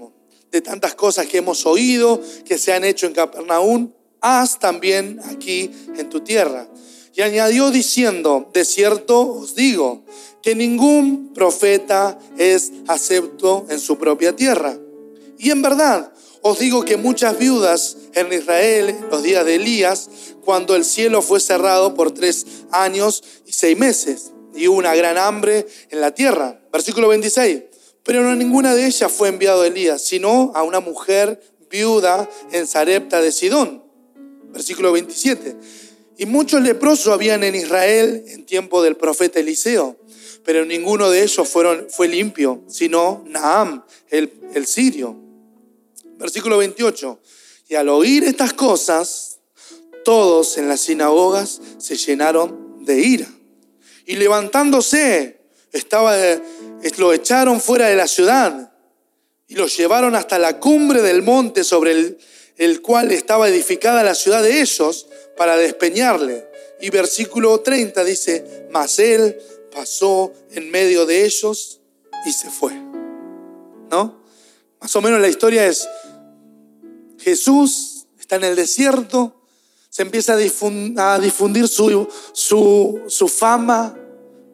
de 0.50 0.60
tantas 0.60 0.94
cosas 0.94 1.26
que 1.26 1.38
hemos 1.38 1.66
oído, 1.66 2.20
que 2.44 2.58
se 2.58 2.72
han 2.72 2.84
hecho 2.84 3.06
en 3.06 3.12
Capernaum, 3.12 3.92
haz 4.20 4.58
también 4.58 5.20
aquí 5.24 5.70
en 5.96 6.08
tu 6.08 6.20
tierra. 6.20 6.68
Y 7.14 7.22
añadió 7.22 7.70
diciendo, 7.70 8.50
de 8.52 8.64
cierto 8.64 9.20
os 9.20 9.54
digo, 9.54 10.04
que 10.42 10.54
ningún 10.54 11.32
profeta 11.34 12.18
es 12.38 12.72
acepto 12.86 13.66
en 13.68 13.78
su 13.78 13.98
propia 13.98 14.34
tierra. 14.34 14.76
Y 15.38 15.50
en 15.50 15.62
verdad, 15.62 16.12
os 16.42 16.58
digo 16.58 16.84
que 16.84 16.96
muchas 16.96 17.38
viudas 17.38 17.96
en 18.14 18.32
Israel, 18.32 18.90
en 18.90 19.10
los 19.10 19.22
días 19.22 19.44
de 19.44 19.56
Elías, 19.56 20.08
cuando 20.44 20.74
el 20.76 20.84
cielo 20.84 21.20
fue 21.22 21.40
cerrado 21.40 21.94
por 21.94 22.12
tres 22.12 22.46
años 22.70 23.22
y 23.46 23.52
seis 23.52 23.76
meses, 23.76 24.32
y 24.54 24.68
hubo 24.68 24.78
una 24.78 24.94
gran 24.94 25.18
hambre 25.18 25.66
en 25.90 26.00
la 26.00 26.14
tierra. 26.14 26.60
Versículo 26.72 27.08
26. 27.08 27.69
Pero 28.04 28.22
no 28.22 28.34
ninguna 28.34 28.74
de 28.74 28.86
ellas 28.86 29.10
fue 29.12 29.28
enviado 29.28 29.62
a 29.62 29.66
Elías, 29.66 30.02
sino 30.02 30.52
a 30.54 30.62
una 30.62 30.80
mujer 30.80 31.40
viuda 31.70 32.28
en 32.52 32.66
Sarepta 32.66 33.20
de 33.20 33.32
Sidón. 33.32 33.82
Versículo 34.52 34.92
27. 34.92 35.56
Y 36.18 36.26
muchos 36.26 36.60
leprosos 36.62 37.12
habían 37.12 37.44
en 37.44 37.54
Israel 37.54 38.24
en 38.28 38.44
tiempo 38.44 38.82
del 38.82 38.96
profeta 38.96 39.40
Eliseo, 39.40 39.96
pero 40.44 40.64
ninguno 40.64 41.08
de 41.10 41.22
ellos 41.22 41.48
fueron, 41.48 41.86
fue 41.88 42.08
limpio, 42.08 42.62
sino 42.66 43.24
Naam, 43.26 43.84
el, 44.10 44.32
el 44.54 44.66
sirio. 44.66 45.16
Versículo 46.18 46.58
28. 46.58 47.20
Y 47.68 47.74
al 47.76 47.88
oír 47.88 48.24
estas 48.24 48.52
cosas, 48.52 49.38
todos 50.04 50.58
en 50.58 50.68
las 50.68 50.80
sinagogas 50.80 51.60
se 51.78 51.96
llenaron 51.96 52.84
de 52.84 53.00
ira. 53.00 53.28
Y 54.06 54.16
levantándose, 54.16 55.40
estaba, 55.72 56.16
lo 56.98 57.12
echaron 57.12 57.60
fuera 57.60 57.88
de 57.88 57.96
la 57.96 58.06
ciudad 58.06 58.72
y 59.46 59.54
lo 59.54 59.66
llevaron 59.66 60.14
hasta 60.14 60.38
la 60.38 60.58
cumbre 60.58 61.02
del 61.02 61.22
monte 61.22 61.64
sobre 61.64 61.92
el, 61.92 62.18
el 62.56 62.82
cual 62.82 63.10
estaba 63.10 63.48
edificada 63.48 64.02
la 64.02 64.14
ciudad 64.14 64.42
de 64.42 64.60
ellos 64.60 65.06
para 65.36 65.56
despeñarle. 65.56 66.46
Y 66.80 66.90
versículo 66.90 67.60
30 67.60 68.04
dice, 68.04 68.68
mas 68.70 68.98
él 68.98 69.38
pasó 69.72 70.32
en 70.52 70.70
medio 70.70 71.06
de 71.06 71.24
ellos 71.24 71.80
y 72.26 72.32
se 72.32 72.50
fue. 72.50 72.72
¿No? 73.90 74.22
Más 74.80 74.94
o 74.96 75.00
menos 75.02 75.20
la 75.20 75.28
historia 75.28 75.66
es, 75.66 75.88
Jesús 77.18 78.06
está 78.18 78.36
en 78.36 78.44
el 78.44 78.56
desierto, 78.56 79.42
se 79.90 80.02
empieza 80.02 80.34
a 80.34 81.18
difundir, 81.18 81.68
su, 81.68 82.08
su, 82.32 83.02
su 83.08 83.28
fama, 83.28 83.96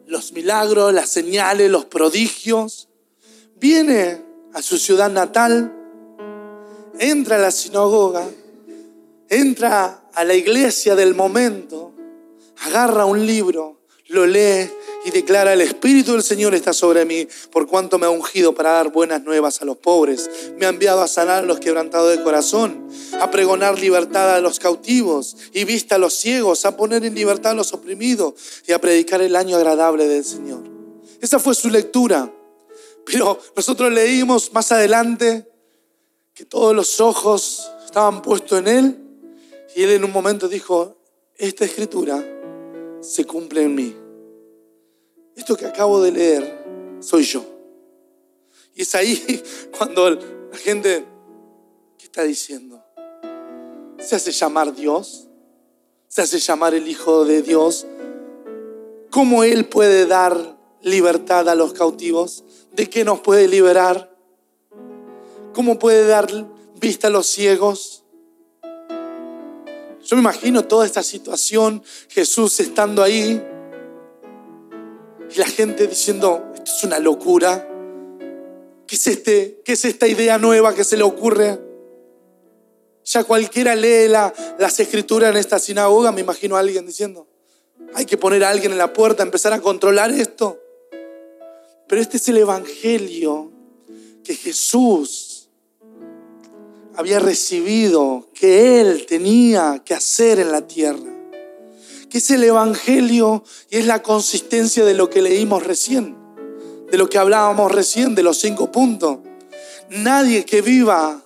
los 0.07 0.31
milagros, 0.31 0.93
las 0.93 1.09
señales, 1.09 1.69
los 1.69 1.85
prodigios. 1.85 2.89
Viene 3.55 4.21
a 4.53 4.61
su 4.61 4.77
ciudad 4.77 5.11
natal, 5.11 5.73
entra 6.99 7.35
a 7.35 7.39
la 7.39 7.51
sinagoga, 7.51 8.25
entra 9.29 10.09
a 10.13 10.23
la 10.23 10.33
iglesia 10.33 10.95
del 10.95 11.13
momento, 11.13 11.93
agarra 12.65 13.05
un 13.05 13.25
libro, 13.25 13.81
lo 14.07 14.25
lee 14.25 14.69
y 15.07 15.11
declara, 15.11 15.53
el 15.53 15.61
Espíritu 15.61 16.11
del 16.11 16.21
Señor 16.21 16.53
está 16.53 16.73
sobre 16.73 17.05
mí, 17.05 17.29
por 17.49 17.65
cuanto 17.65 17.97
me 17.97 18.07
ha 18.07 18.09
ungido 18.09 18.53
para 18.53 18.71
dar 18.71 18.91
buenas 18.91 19.23
nuevas 19.23 19.61
a 19.61 19.65
los 19.65 19.77
pobres, 19.77 20.29
me 20.57 20.65
ha 20.65 20.69
enviado 20.69 21.01
a 21.01 21.07
sanar 21.07 21.43
a 21.43 21.47
los 21.47 21.61
quebrantados 21.61 22.11
de 22.11 22.21
corazón, 22.21 22.89
a 23.21 23.31
pregonar 23.31 23.79
libertad 23.79 24.35
a 24.35 24.41
los 24.41 24.59
cautivos 24.59 25.37
y 25.53 25.63
vista 25.63 25.95
a 25.95 25.97
los 25.97 26.13
ciegos, 26.13 26.65
a 26.65 26.75
poner 26.75 27.05
en 27.05 27.15
libertad 27.15 27.53
a 27.53 27.55
los 27.55 27.71
oprimidos 27.71 28.33
y 28.67 28.73
a 28.73 28.81
predicar 28.81 29.21
el 29.21 29.37
año 29.37 29.55
agradable 29.55 30.07
del 30.07 30.25
Señor. 30.25 30.63
Esa 31.21 31.39
fue 31.39 31.55
su 31.55 31.69
lectura. 31.69 32.29
Pero 33.05 33.39
nosotros 33.55 33.89
leímos 33.93 34.51
más 34.51 34.73
adelante 34.73 35.49
que 36.33 36.43
todos 36.43 36.75
los 36.75 36.99
ojos 36.99 37.71
estaban 37.85 38.21
puestos 38.21 38.59
en 38.59 38.67
Él 38.67 38.97
y 39.73 39.83
Él 39.83 39.91
en 39.91 40.03
un 40.03 40.11
momento 40.11 40.49
dijo, 40.49 40.97
esta 41.37 41.63
escritura 41.63 42.21
se 42.99 43.23
cumple 43.23 43.63
en 43.63 43.73
mí. 43.73 44.06
Esto 45.37 45.55
que 45.55 45.67
acabo 45.67 46.01
de 46.01 46.11
leer 46.11 46.97
soy 46.99 47.23
yo. 47.23 47.45
Y 48.73 48.81
es 48.81 48.95
ahí 48.95 49.43
cuando 49.77 50.09
la 50.09 50.57
gente, 50.57 51.05
¿qué 51.97 52.05
está 52.05 52.23
diciendo? 52.23 52.83
Se 53.99 54.15
hace 54.15 54.31
llamar 54.31 54.73
Dios, 54.73 55.27
se 56.07 56.23
hace 56.23 56.39
llamar 56.39 56.73
el 56.73 56.87
Hijo 56.87 57.23
de 57.23 57.43
Dios. 57.43 57.85
¿Cómo 59.11 59.43
Él 59.43 59.65
puede 59.65 60.07
dar 60.07 60.57
libertad 60.81 61.47
a 61.49 61.55
los 61.55 61.73
cautivos? 61.73 62.43
¿De 62.71 62.89
qué 62.89 63.05
nos 63.05 63.19
puede 63.19 63.47
liberar? 63.47 64.11
¿Cómo 65.53 65.77
puede 65.77 66.07
dar 66.07 66.27
vista 66.79 67.07
a 67.07 67.11
los 67.11 67.27
ciegos? 67.27 68.03
Yo 70.03 70.15
me 70.15 70.21
imagino 70.21 70.65
toda 70.65 70.85
esta 70.85 71.03
situación, 71.03 71.83
Jesús 72.09 72.59
estando 72.59 73.03
ahí 73.03 73.43
y 75.33 75.39
la 75.39 75.45
gente 75.45 75.87
diciendo, 75.87 76.51
esto 76.55 76.71
es 76.71 76.83
una 76.83 76.99
locura. 76.99 77.67
¿Qué 78.85 78.95
es, 78.95 79.07
este, 79.07 79.61
¿Qué 79.65 79.73
es 79.73 79.85
esta 79.85 80.07
idea 80.07 80.37
nueva 80.37 80.73
que 80.73 80.83
se 80.83 80.95
le 80.95 81.03
ocurre? 81.03 81.59
Ya 83.03 83.23
cualquiera 83.23 83.75
lee 83.75 84.07
la, 84.07 84.33
las 84.59 84.79
escrituras 84.79 85.31
en 85.31 85.37
esta 85.37 85.59
sinagoga, 85.59 86.11
me 86.11 86.21
imagino 86.21 86.55
a 86.55 86.59
alguien 86.59 86.85
diciendo, 86.85 87.27
hay 87.93 88.05
que 88.05 88.17
poner 88.17 88.43
a 88.43 88.49
alguien 88.49 88.71
en 88.71 88.77
la 88.77 88.93
puerta, 88.93 89.23
empezar 89.23 89.53
a 89.53 89.61
controlar 89.61 90.11
esto. 90.11 90.59
Pero 91.87 92.01
este 92.01 92.17
es 92.17 92.27
el 92.27 92.37
Evangelio 92.37 93.51
que 94.23 94.35
Jesús 94.35 95.49
había 96.95 97.19
recibido, 97.19 98.29
que 98.33 98.81
Él 98.81 99.05
tenía 99.05 99.81
que 99.85 99.93
hacer 99.93 100.39
en 100.39 100.51
la 100.51 100.67
tierra 100.67 101.16
que 102.09 102.19
es 102.19 102.31
el 102.31 102.43
Evangelio 102.43 103.43
y 103.69 103.77
es 103.77 103.85
la 103.85 104.01
consistencia 104.01 104.85
de 104.85 104.93
lo 104.93 105.09
que 105.09 105.21
leímos 105.21 105.63
recién, 105.63 106.17
de 106.89 106.97
lo 106.97 107.09
que 107.09 107.17
hablábamos 107.17 107.71
recién, 107.71 108.15
de 108.15 108.23
los 108.23 108.37
cinco 108.39 108.71
puntos. 108.71 109.19
Nadie 109.89 110.45
que 110.45 110.61
viva 110.61 111.21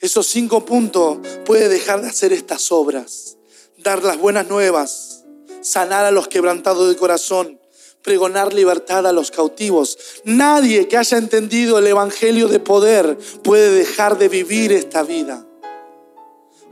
esos 0.00 0.26
cinco 0.26 0.64
puntos 0.64 1.18
puede 1.44 1.68
dejar 1.68 2.02
de 2.02 2.08
hacer 2.08 2.32
estas 2.32 2.70
obras, 2.70 3.36
dar 3.78 4.02
las 4.04 4.18
buenas 4.18 4.48
nuevas, 4.48 5.24
sanar 5.60 6.04
a 6.04 6.10
los 6.10 6.28
quebrantados 6.28 6.88
de 6.88 6.96
corazón, 6.96 7.58
pregonar 8.02 8.54
libertad 8.54 9.06
a 9.06 9.12
los 9.12 9.30
cautivos. 9.30 9.98
Nadie 10.24 10.86
que 10.88 10.96
haya 10.96 11.18
entendido 11.18 11.78
el 11.78 11.86
Evangelio 11.88 12.48
de 12.48 12.60
poder 12.60 13.18
puede 13.42 13.72
dejar 13.72 14.18
de 14.18 14.28
vivir 14.28 14.72
esta 14.72 15.02
vida. 15.02 15.47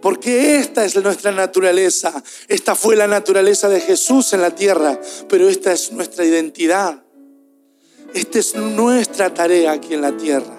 Porque 0.06 0.60
esta 0.60 0.84
es 0.84 0.94
nuestra 1.02 1.32
naturaleza. 1.32 2.22
Esta 2.46 2.76
fue 2.76 2.94
la 2.94 3.08
naturaleza 3.08 3.68
de 3.68 3.80
Jesús 3.80 4.32
en 4.34 4.40
la 4.40 4.54
tierra, 4.54 5.00
pero 5.28 5.48
esta 5.48 5.72
es 5.72 5.90
nuestra 5.90 6.24
identidad. 6.24 7.02
Esta 8.14 8.38
es 8.38 8.54
nuestra 8.54 9.34
tarea 9.34 9.72
aquí 9.72 9.94
en 9.94 10.02
la 10.02 10.16
tierra. 10.16 10.56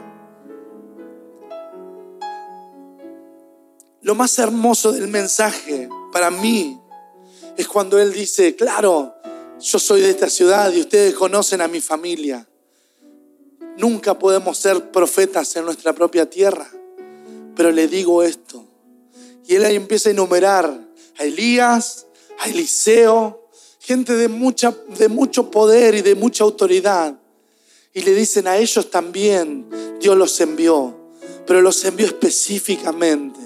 Lo 4.02 4.16
más 4.16 4.38
hermoso 4.38 4.92
del 4.92 5.08
mensaje 5.08 5.88
para 6.12 6.30
mí 6.30 6.82
es 7.56 7.70
cuando 7.70 7.98
Él 8.00 8.12
dice, 8.12 8.54
claro, 8.54 9.16
yo 9.62 9.80
soy 9.80 10.02
de 10.02 10.10
esta 10.10 10.30
ciudad 10.30 10.74
y 10.74 10.82
ustedes 10.82 11.14
conocen 11.14 11.62
a 11.62 11.70
mi 11.70 11.80
familia. 11.80 12.46
Nunca 13.78 14.20
podemos 14.20 14.58
ser 14.58 14.92
profetas 14.92 15.56
en 15.56 15.64
nuestra 15.64 15.94
propia 15.94 16.30
tierra, 16.30 16.70
pero 17.56 17.72
le 17.72 17.88
digo 17.88 18.24
esto, 18.24 18.67
y 19.48 19.56
él 19.56 19.66
ahí 19.66 19.76
empieza 19.76 20.10
a 20.10 20.12
enumerar 20.12 20.88
a 21.18 21.24
Elías, 21.24 22.06
a 22.40 22.50
Eliseo, 22.50 23.50
gente 23.80 24.16
de, 24.16 24.28
mucha, 24.28 24.76
de 25.00 25.08
mucho 25.08 25.50
poder 25.50 25.96
y 25.96 26.02
de 26.02 26.16
mucha 26.16 26.44
autoridad. 26.44 27.18
Y 27.94 28.02
le 28.02 28.14
dicen 28.14 28.48
a 28.48 28.58
ellos 28.58 28.92
también, 28.92 29.66
Dios 30.00 30.18
los 30.18 30.40
envió, 30.42 30.96
pero 31.48 31.62
los 31.62 31.84
envió 31.86 32.06
específicamente. 32.06 33.40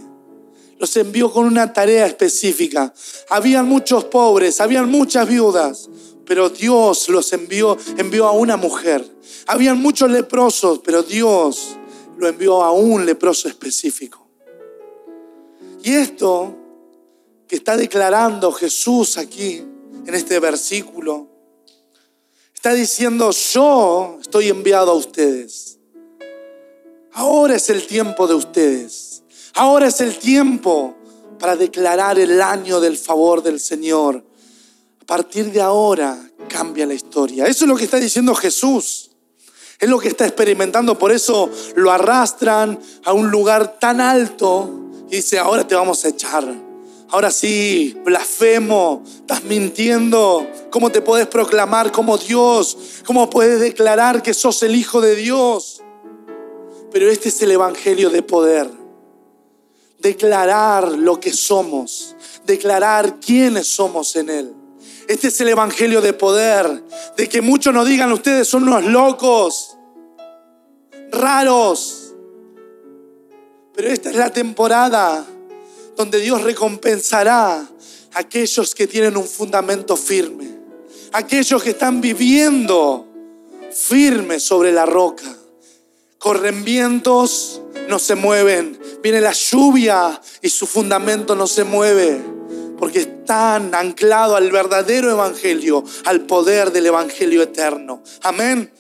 Los 0.80 0.98
envió 0.98 1.32
con 1.32 1.46
una 1.46 1.72
tarea 1.72 2.08
específica. 2.08 2.92
Habían 3.30 3.68
muchos 3.70 4.06
pobres, 4.06 4.60
habían 4.60 4.90
muchas 4.90 5.30
viudas, 5.30 5.88
pero 6.26 6.50
Dios 6.50 7.08
los 7.10 7.32
envió, 7.34 7.78
envió 7.98 8.26
a 8.26 8.32
una 8.32 8.58
mujer. 8.58 9.08
Habían 9.46 9.80
muchos 9.80 10.10
leprosos, 10.10 10.80
pero 10.80 11.04
Dios 11.04 11.78
lo 12.18 12.28
envió 12.28 12.64
a 12.64 12.72
un 12.72 13.06
leproso 13.06 13.48
específico. 13.48 14.21
Y 15.84 15.94
esto 15.94 16.56
que 17.48 17.56
está 17.56 17.76
declarando 17.76 18.52
Jesús 18.52 19.18
aquí 19.18 19.64
en 20.06 20.16
este 20.16 20.40
versículo, 20.40 21.28
está 22.54 22.74
diciendo, 22.74 23.32
yo 23.32 24.18
estoy 24.22 24.50
enviado 24.50 24.92
a 24.92 24.96
ustedes. 24.96 25.80
Ahora 27.14 27.56
es 27.56 27.70
el 27.70 27.88
tiempo 27.88 28.28
de 28.28 28.36
ustedes. 28.36 29.24
Ahora 29.56 29.88
es 29.88 30.00
el 30.00 30.18
tiempo 30.18 30.96
para 31.40 31.56
declarar 31.56 32.20
el 32.20 32.42
año 32.42 32.80
del 32.80 32.98
favor 32.98 33.44
del 33.44 33.60
Señor. 33.60 34.24
A 35.02 35.06
partir 35.06 35.52
de 35.52 35.62
ahora 35.62 36.18
cambia 36.48 36.86
la 36.86 36.94
historia. 36.94 37.48
Eso 37.48 37.66
es 37.66 37.70
lo 37.70 37.76
que 37.76 37.86
está 37.86 37.98
diciendo 37.98 38.34
Jesús. 38.36 39.12
Es 39.80 39.90
lo 39.90 40.00
que 40.00 40.08
está 40.08 40.26
experimentando. 40.26 40.98
Por 40.98 41.12
eso 41.12 41.50
lo 41.76 41.92
arrastran 41.92 42.80
a 43.04 43.14
un 43.14 43.32
lugar 43.32 43.80
tan 43.80 44.00
alto 44.00 44.81
y 45.12 45.18
dice, 45.18 45.38
ahora 45.38 45.68
te 45.68 45.76
vamos 45.76 46.06
a 46.06 46.08
echar. 46.08 46.46
Ahora 47.10 47.32
sí, 47.32 48.00
blasfemo, 48.06 49.04
estás 49.06 49.44
mintiendo. 49.44 50.48
¿Cómo 50.70 50.90
te 50.90 51.02
puedes 51.02 51.28
proclamar 51.28 51.92
como 51.92 52.18
Dios? 52.18 52.78
¿Cómo 53.06 53.30
puedes 53.30 53.60
declarar 53.60 54.24
que 54.24 54.34
sos 54.34 54.64
el 54.64 54.74
Hijo 54.74 55.02
de 55.02 55.18
Dios? 55.18 55.84
Pero 56.94 57.10
este 57.10 57.28
es 57.28 57.42
el 57.42 57.52
Evangelio 57.52 58.10
de 58.10 58.24
poder. 58.24 58.72
Declarar 60.00 60.88
lo 60.88 61.20
que 61.20 61.34
somos, 61.34 62.16
declarar 62.46 63.20
quiénes 63.20 63.68
somos 63.68 64.16
en 64.16 64.30
Él. 64.30 64.54
Este 65.10 65.28
es 65.28 65.42
el 65.42 65.50
Evangelio 65.50 66.00
de 66.00 66.14
poder, 66.14 66.86
de 67.18 67.28
que 67.28 67.42
muchos 67.42 67.74
nos 67.74 67.86
digan 67.86 68.14
ustedes 68.14 68.48
son 68.48 68.64
unos 68.64 68.86
locos, 68.86 69.78
raros, 71.12 72.01
pero 73.82 73.96
esta 73.96 74.12
es 74.12 74.16
la 74.16 74.32
temporada 74.32 75.26
donde 75.98 76.20
Dios 76.20 76.44
recompensará 76.44 77.68
aquellos 78.14 78.76
que 78.76 78.86
tienen 78.86 79.18
un 79.18 79.26
fundamento 79.26 79.98
firme, 79.98 80.48
aquellos 81.14 81.64
que 81.64 81.72
están 81.72 82.00
viviendo 82.00 83.08
firme 83.74 84.40
sobre 84.40 84.72
la 84.72 84.86
roca. 84.86 85.36
Corren 86.20 86.64
vientos, 86.64 87.64
no 87.90 87.98
se 87.98 88.14
mueven. 88.14 88.80
Viene 89.02 89.20
la 89.20 89.32
lluvia 89.32 90.22
y 90.44 90.50
su 90.50 90.68
fundamento 90.68 91.36
no 91.36 91.48
se 91.48 91.64
mueve. 91.64 92.22
Porque 92.78 93.00
están 93.00 93.74
anclados 93.74 94.38
al 94.38 94.52
verdadero 94.52 95.10
evangelio, 95.10 95.84
al 96.06 96.22
poder 96.28 96.72
del 96.72 96.86
evangelio 96.86 97.42
eterno. 97.42 98.04
Amén. 98.22 98.72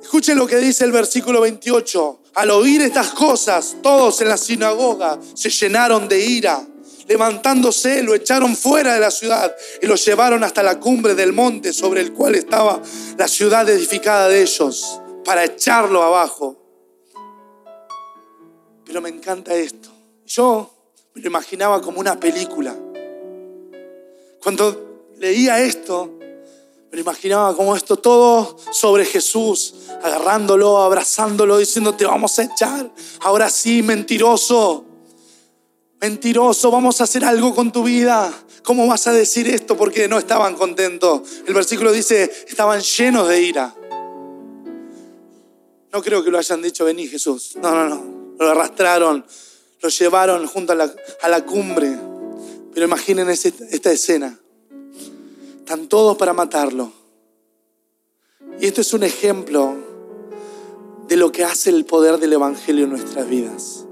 Escuchen 0.00 0.38
lo 0.38 0.46
que 0.46 0.58
dice 0.58 0.84
el 0.84 0.92
versículo 0.92 1.40
28. 1.40 2.20
Al 2.36 2.50
oír 2.50 2.82
estas 2.82 3.12
cosas, 3.12 3.76
todos 3.82 4.20
en 4.20 4.28
la 4.28 4.36
sinagoga 4.36 5.18
se 5.32 5.48
llenaron 5.48 6.06
de 6.06 6.20
ira. 6.20 6.62
Levantándose, 7.08 8.02
lo 8.02 8.14
echaron 8.14 8.54
fuera 8.54 8.92
de 8.92 9.00
la 9.00 9.10
ciudad 9.10 9.56
y 9.80 9.86
lo 9.86 9.94
llevaron 9.94 10.44
hasta 10.44 10.62
la 10.62 10.78
cumbre 10.78 11.14
del 11.14 11.32
monte 11.32 11.72
sobre 11.72 12.02
el 12.02 12.12
cual 12.12 12.34
estaba 12.34 12.82
la 13.16 13.26
ciudad 13.26 13.66
edificada 13.70 14.28
de 14.28 14.42
ellos, 14.42 15.00
para 15.24 15.44
echarlo 15.44 16.02
abajo. 16.02 16.62
Pero 18.84 19.00
me 19.00 19.08
encanta 19.08 19.54
esto. 19.54 19.88
Yo 20.26 20.74
me 21.14 21.22
lo 21.22 21.28
imaginaba 21.28 21.80
como 21.80 22.00
una 22.00 22.20
película. 22.20 22.76
Cuando 24.42 25.08
leía 25.16 25.60
esto, 25.60 26.15
me 26.96 27.02
imaginaba 27.02 27.54
como 27.54 27.76
esto 27.76 27.98
todo 27.98 28.56
sobre 28.72 29.04
Jesús, 29.04 29.74
agarrándolo, 30.02 30.78
abrazándolo, 30.78 31.58
diciendo, 31.58 31.94
te 31.94 32.06
vamos 32.06 32.38
a 32.38 32.44
echar. 32.44 32.90
Ahora 33.20 33.50
sí, 33.50 33.82
mentiroso. 33.82 34.82
Mentiroso, 36.00 36.70
vamos 36.70 36.98
a 37.02 37.04
hacer 37.04 37.22
algo 37.26 37.54
con 37.54 37.70
tu 37.70 37.82
vida. 37.82 38.32
¿Cómo 38.62 38.86
vas 38.86 39.06
a 39.08 39.12
decir 39.12 39.46
esto? 39.46 39.76
Porque 39.76 40.08
no 40.08 40.16
estaban 40.16 40.54
contentos. 40.54 41.20
El 41.46 41.52
versículo 41.52 41.92
dice, 41.92 42.32
estaban 42.48 42.80
llenos 42.80 43.28
de 43.28 43.42
ira. 43.42 43.74
No 45.92 46.02
creo 46.02 46.24
que 46.24 46.30
lo 46.30 46.38
hayan 46.38 46.62
dicho, 46.62 46.86
vení 46.86 47.08
Jesús. 47.08 47.56
No, 47.60 47.74
no, 47.74 47.90
no. 47.90 48.36
Lo 48.38 48.50
arrastraron, 48.52 49.22
lo 49.82 49.88
llevaron 49.90 50.46
junto 50.46 50.72
a 50.72 50.76
la, 50.76 50.94
a 51.20 51.28
la 51.28 51.44
cumbre. 51.44 51.94
Pero 52.72 52.86
imaginen 52.86 53.28
esta 53.28 53.92
escena. 53.92 54.40
Están 55.66 55.88
todos 55.88 56.16
para 56.16 56.32
matarlo. 56.32 56.92
Y 58.60 58.68
esto 58.68 58.82
es 58.82 58.92
un 58.92 59.02
ejemplo 59.02 59.74
de 61.08 61.16
lo 61.16 61.32
que 61.32 61.42
hace 61.42 61.70
el 61.70 61.84
poder 61.84 62.20
del 62.20 62.34
Evangelio 62.34 62.84
en 62.84 62.90
nuestras 62.90 63.28
vidas. 63.28 63.84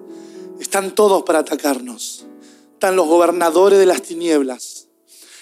Están 0.61 0.95
todos 0.95 1.25
para 1.25 1.41
atacarnos. 1.41 2.27
Están 2.75 2.95
los 2.95 3.09
gobernadores 3.09 3.77
de 3.77 3.87
las 3.87 4.03
tinieblas. 4.03 4.87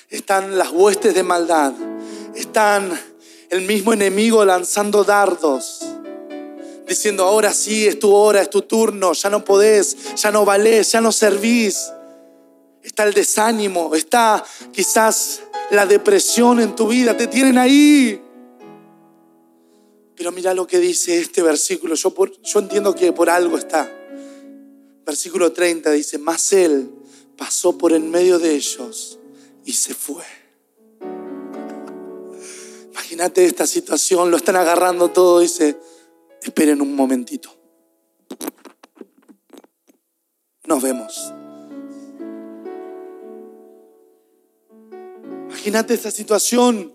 Están 0.09 0.57
las 0.57 0.71
huestes 0.71 1.14
de 1.14 1.23
maldad. 1.23 1.75
Están 2.35 2.99
el 3.51 3.66
mismo 3.66 3.92
enemigo 3.92 4.42
lanzando 4.42 5.05
dardos. 5.05 5.81
Diciendo, 6.88 7.25
ahora 7.25 7.53
sí, 7.53 7.87
es 7.87 7.99
tu 7.99 8.11
hora, 8.11 8.40
es 8.40 8.49
tu 8.49 8.62
turno, 8.62 9.12
ya 9.12 9.29
no 9.29 9.45
podés, 9.45 10.14
ya 10.14 10.31
no 10.31 10.47
valés, 10.47 10.92
ya 10.92 11.03
no 11.03 11.12
servís. 11.12 11.92
Está 12.83 13.03
el 13.03 13.12
desánimo, 13.12 13.95
está 13.95 14.42
quizás 14.73 15.42
la 15.72 15.87
depresión 15.87 16.61
en 16.61 16.76
tu 16.76 16.87
vida, 16.87 17.16
te 17.16 17.26
tienen 17.26 17.56
ahí. 17.56 18.20
Pero 20.14 20.30
mira 20.30 20.52
lo 20.52 20.66
que 20.66 20.78
dice 20.78 21.18
este 21.18 21.42
versículo, 21.42 21.94
yo, 21.94 22.61
entiendo 22.61 22.94
que 22.94 23.12
por 23.12 23.30
algo 23.30 23.56
está. 23.56 23.90
Versículo 25.06 25.52
30 25.52 25.90
dice, 25.92 26.18
mas 26.18 26.52
él 26.52 26.90
pasó 27.38 27.78
por 27.78 27.92
en 27.92 28.11
medio 28.11 28.38
de 28.38 28.54
ellos 28.54 29.18
y 29.64 29.72
se 29.72 29.94
fue. 29.94 30.24
Imagínate 32.90 33.46
esta 33.46 33.66
situación, 33.66 34.30
lo 34.30 34.37
están 34.37 34.56
agarrando 34.56 35.08
todo, 35.08 35.40
dice, 35.40 35.78
esperen 36.42 36.82
un 36.82 36.94
momentito. 36.94 37.50
Nos 40.64 40.82
vemos. 40.82 41.32
Imagínate 45.52 45.92
esta 45.92 46.10
situación. 46.10 46.94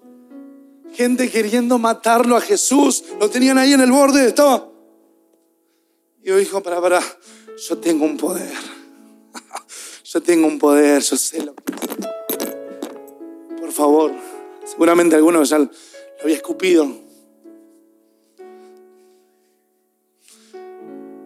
Gente 0.92 1.30
queriendo 1.30 1.78
matarlo 1.78 2.36
a 2.36 2.42
Jesús. 2.42 3.04
Lo 3.20 3.30
tenían 3.30 3.60
ahí 3.60 3.74
en 3.74 3.82
el 3.82 3.92
borde. 3.92 4.28
Estaba. 4.28 4.68
Y 6.24 6.30
yo 6.30 6.38
dijo, 6.38 6.64
para, 6.64 6.82
para. 6.82 7.00
Yo 7.70 7.78
tengo 7.78 8.04
un 8.06 8.18
poder. 8.18 8.52
Yo 10.04 10.22
tengo 10.24 10.48
un 10.48 10.58
poder. 10.58 11.04
Yo 11.04 11.18
sé 11.18 11.44
lo 11.44 11.54
Por 13.60 13.72
favor. 13.72 14.12
Seguramente 14.66 15.16
alguno 15.16 15.44
ya 15.44 15.60
lo 15.60 15.70
había 16.24 16.36
escupido. 16.38 16.88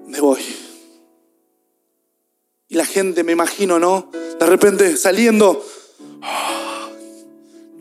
Me 0.06 0.20
voy. 0.20 0.42
Y 2.68 2.76
la 2.76 2.86
gente, 2.86 3.24
me 3.24 3.32
imagino, 3.32 3.80
¿no? 3.80 4.12
De 4.12 4.46
repente 4.46 4.98
saliendo 4.98 5.64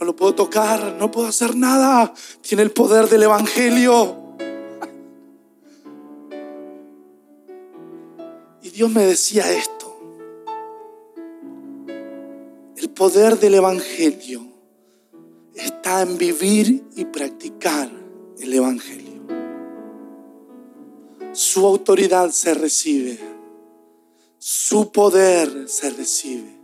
no 0.00 0.06
lo 0.06 0.16
puedo 0.16 0.34
tocar, 0.34 0.96
no 0.98 1.10
puedo 1.10 1.28
hacer 1.28 1.54
nada. 1.54 2.14
Tiene 2.40 2.62
el 2.62 2.70
poder 2.70 3.06
del 3.10 3.24
Evangelio. 3.24 4.16
Y 8.62 8.70
Dios 8.70 8.90
me 8.90 9.04
decía 9.04 9.52
esto. 9.52 9.94
El 12.78 12.88
poder 12.90 13.38
del 13.38 13.56
Evangelio 13.56 14.40
está 15.54 16.00
en 16.00 16.16
vivir 16.16 16.82
y 16.96 17.04
practicar 17.04 17.90
el 18.40 18.54
Evangelio. 18.54 19.20
Su 21.32 21.66
autoridad 21.66 22.30
se 22.30 22.54
recibe. 22.54 23.18
Su 24.38 24.90
poder 24.90 25.68
se 25.68 25.90
recibe. 25.90 26.59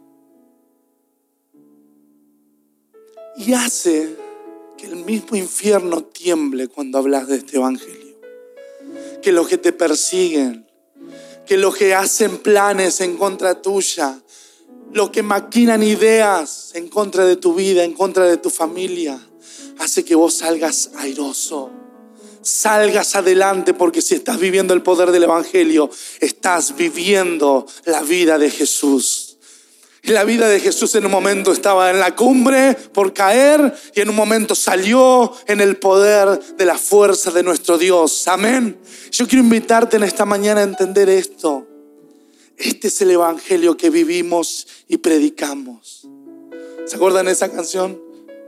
Y 3.38 3.52
hace 3.52 4.16
que 4.76 4.86
el 4.86 4.96
mismo 4.96 5.36
infierno 5.36 6.02
tiemble 6.02 6.68
cuando 6.68 6.98
hablas 6.98 7.28
de 7.28 7.36
este 7.36 7.56
Evangelio. 7.56 8.16
Que 9.22 9.32
los 9.32 9.48
que 9.48 9.58
te 9.58 9.72
persiguen, 9.72 10.66
que 11.46 11.56
los 11.56 11.76
que 11.76 11.94
hacen 11.94 12.38
planes 12.38 13.00
en 13.00 13.16
contra 13.16 13.60
tuya, 13.62 14.20
los 14.92 15.10
que 15.10 15.22
maquinan 15.22 15.82
ideas 15.82 16.70
en 16.74 16.88
contra 16.88 17.24
de 17.24 17.36
tu 17.36 17.54
vida, 17.54 17.84
en 17.84 17.92
contra 17.92 18.24
de 18.24 18.36
tu 18.36 18.50
familia, 18.50 19.18
hace 19.78 20.04
que 20.04 20.14
vos 20.14 20.34
salgas 20.34 20.90
airoso, 20.96 21.70
salgas 22.42 23.14
adelante, 23.16 23.74
porque 23.74 24.00
si 24.00 24.14
estás 24.14 24.38
viviendo 24.38 24.74
el 24.74 24.82
poder 24.82 25.10
del 25.10 25.24
Evangelio, 25.24 25.90
estás 26.20 26.76
viviendo 26.76 27.66
la 27.84 28.02
vida 28.02 28.38
de 28.38 28.50
Jesús. 28.50 29.25
La 30.06 30.22
vida 30.22 30.48
de 30.48 30.60
Jesús 30.60 30.94
en 30.94 31.04
un 31.04 31.10
momento 31.10 31.50
estaba 31.50 31.90
en 31.90 31.98
la 31.98 32.14
cumbre 32.14 32.74
por 32.74 33.12
caer 33.12 33.74
y 33.92 34.00
en 34.00 34.08
un 34.08 34.14
momento 34.14 34.54
salió 34.54 35.32
en 35.48 35.60
el 35.60 35.78
poder 35.78 36.38
de 36.56 36.64
la 36.64 36.78
fuerza 36.78 37.32
de 37.32 37.42
nuestro 37.42 37.76
Dios. 37.76 38.28
Amén. 38.28 38.78
Yo 39.10 39.26
quiero 39.26 39.42
invitarte 39.42 39.96
en 39.96 40.04
esta 40.04 40.24
mañana 40.24 40.60
a 40.60 40.64
entender 40.64 41.08
esto. 41.08 41.66
Este 42.56 42.86
es 42.88 43.00
el 43.00 43.10
Evangelio 43.10 43.76
que 43.76 43.90
vivimos 43.90 44.68
y 44.86 44.98
predicamos. 44.98 46.06
¿Se 46.86 46.96
acuerdan 46.96 47.26
de 47.26 47.32
esa 47.32 47.50
canción? 47.50 48.00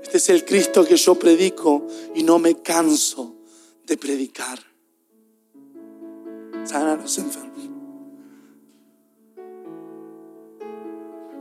Este 0.03 0.19
es 0.19 0.29
el 0.29 0.45
Cristo 0.45 0.85
que 0.85 0.97
yo 0.97 1.17
predico 1.17 1.87
y 2.15 2.23
no 2.23 2.39
me 2.39 2.63
canso 2.63 3.35
de 3.85 3.97
predicar. 3.97 4.61
Sana 6.65 6.93
a 6.93 6.97
los 6.97 7.19
enfermos. 7.19 7.48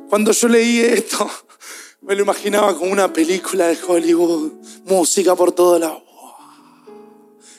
Cuando 0.10 0.32
yo 0.32 0.48
leí 0.48 0.80
esto, 0.80 1.30
me 2.02 2.16
lo 2.16 2.22
imaginaba 2.24 2.78
como 2.78 2.92
una 2.92 3.12
película 3.12 3.68
de 3.68 3.78
Hollywood, 3.86 4.54
música 4.86 5.36
por 5.36 5.52
todo 5.52 5.78
lado. 5.78 6.04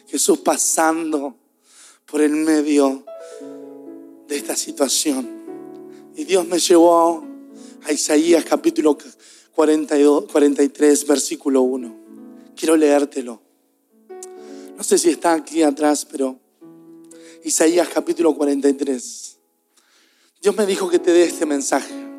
Jesús 0.07 0.39
pasando 0.39 1.37
por 2.07 2.23
el 2.23 2.33
medio 2.33 3.05
de 4.27 4.37
esta 4.37 4.57
situación. 4.57 5.29
Y 6.17 6.25
Dios 6.25 6.47
me 6.49 6.59
llevó 6.59 7.23
a 7.85 7.93
Isaías 7.93 8.45
capítulo 8.47 8.97
42, 9.55 10.33
43, 10.33 11.07
versículo 11.07 11.61
1. 11.63 11.97
Quiero 12.57 12.77
leértelo. 12.77 13.43
No 14.75 14.83
sé 14.83 14.97
si 14.97 15.11
está 15.11 15.35
aquí 15.35 15.63
atrás, 15.63 16.07
pero 16.11 16.39
Isaías 17.45 17.89
capítulo 17.89 18.35
43. 18.35 19.37
Dios 20.41 20.57
me 20.57 20.65
dijo 20.65 20.89
que 20.89 20.99
te 20.99 21.13
dé 21.13 21.25
este 21.25 21.45
mensaje. 21.45 22.18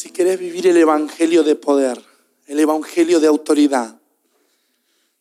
Si 0.00 0.08
querés 0.08 0.40
vivir 0.40 0.66
el 0.66 0.78
Evangelio 0.78 1.42
de 1.42 1.56
poder, 1.56 2.02
el 2.46 2.58
Evangelio 2.58 3.20
de 3.20 3.26
autoridad, 3.26 4.00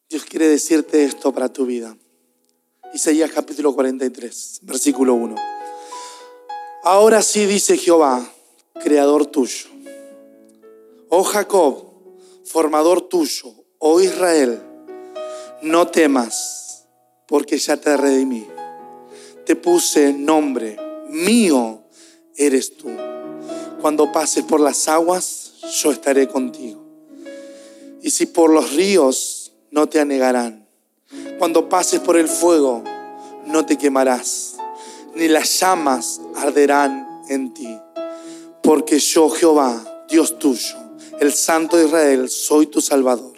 Dios 0.09 0.23
quiere 0.23 0.47
decirte 0.47 1.03
esto 1.03 1.33
para 1.33 1.51
tu 1.51 1.65
vida. 1.65 1.97
Isaías 2.93 3.29
capítulo 3.29 3.75
43, 3.75 4.59
versículo 4.61 5.15
1. 5.15 5.35
Ahora 6.85 7.21
sí 7.21 7.45
dice 7.45 7.75
Jehová, 7.75 8.25
creador 8.81 9.25
tuyo. 9.25 9.67
Oh 11.09 11.25
Jacob, 11.25 11.83
formador 12.45 13.01
tuyo. 13.01 13.53
Oh 13.79 13.99
Israel, 13.99 14.61
no 15.61 15.89
temas, 15.89 16.85
porque 17.27 17.57
ya 17.57 17.75
te 17.75 17.97
redimí. 17.97 18.47
Te 19.45 19.57
puse 19.57 20.13
nombre, 20.13 20.77
mío 21.09 21.83
eres 22.37 22.77
tú. 22.77 23.18
Cuando 23.81 24.11
pases 24.11 24.43
por 24.43 24.59
las 24.59 24.87
aguas, 24.87 25.53
yo 25.81 25.91
estaré 25.91 26.27
contigo. 26.27 26.83
Y 28.01 28.11
si 28.11 28.25
por 28.25 28.49
los 28.49 28.73
ríos, 28.73 29.53
no 29.71 29.87
te 29.87 29.99
anegarán. 29.99 30.67
Cuando 31.37 31.69
pases 31.69 31.99
por 31.99 32.17
el 32.17 32.27
fuego, 32.27 32.83
no 33.45 33.65
te 33.65 33.77
quemarás, 33.77 34.55
ni 35.15 35.27
las 35.27 35.59
llamas 35.59 36.19
arderán 36.35 37.23
en 37.29 37.53
ti. 37.53 37.77
Porque 38.61 38.99
yo, 38.99 39.29
Jehová, 39.29 40.05
Dios 40.09 40.37
tuyo, 40.37 40.75
el 41.19 41.33
Santo 41.33 41.77
de 41.77 41.85
Israel, 41.85 42.29
soy 42.29 42.67
tu 42.67 42.81
Salvador. 42.81 43.37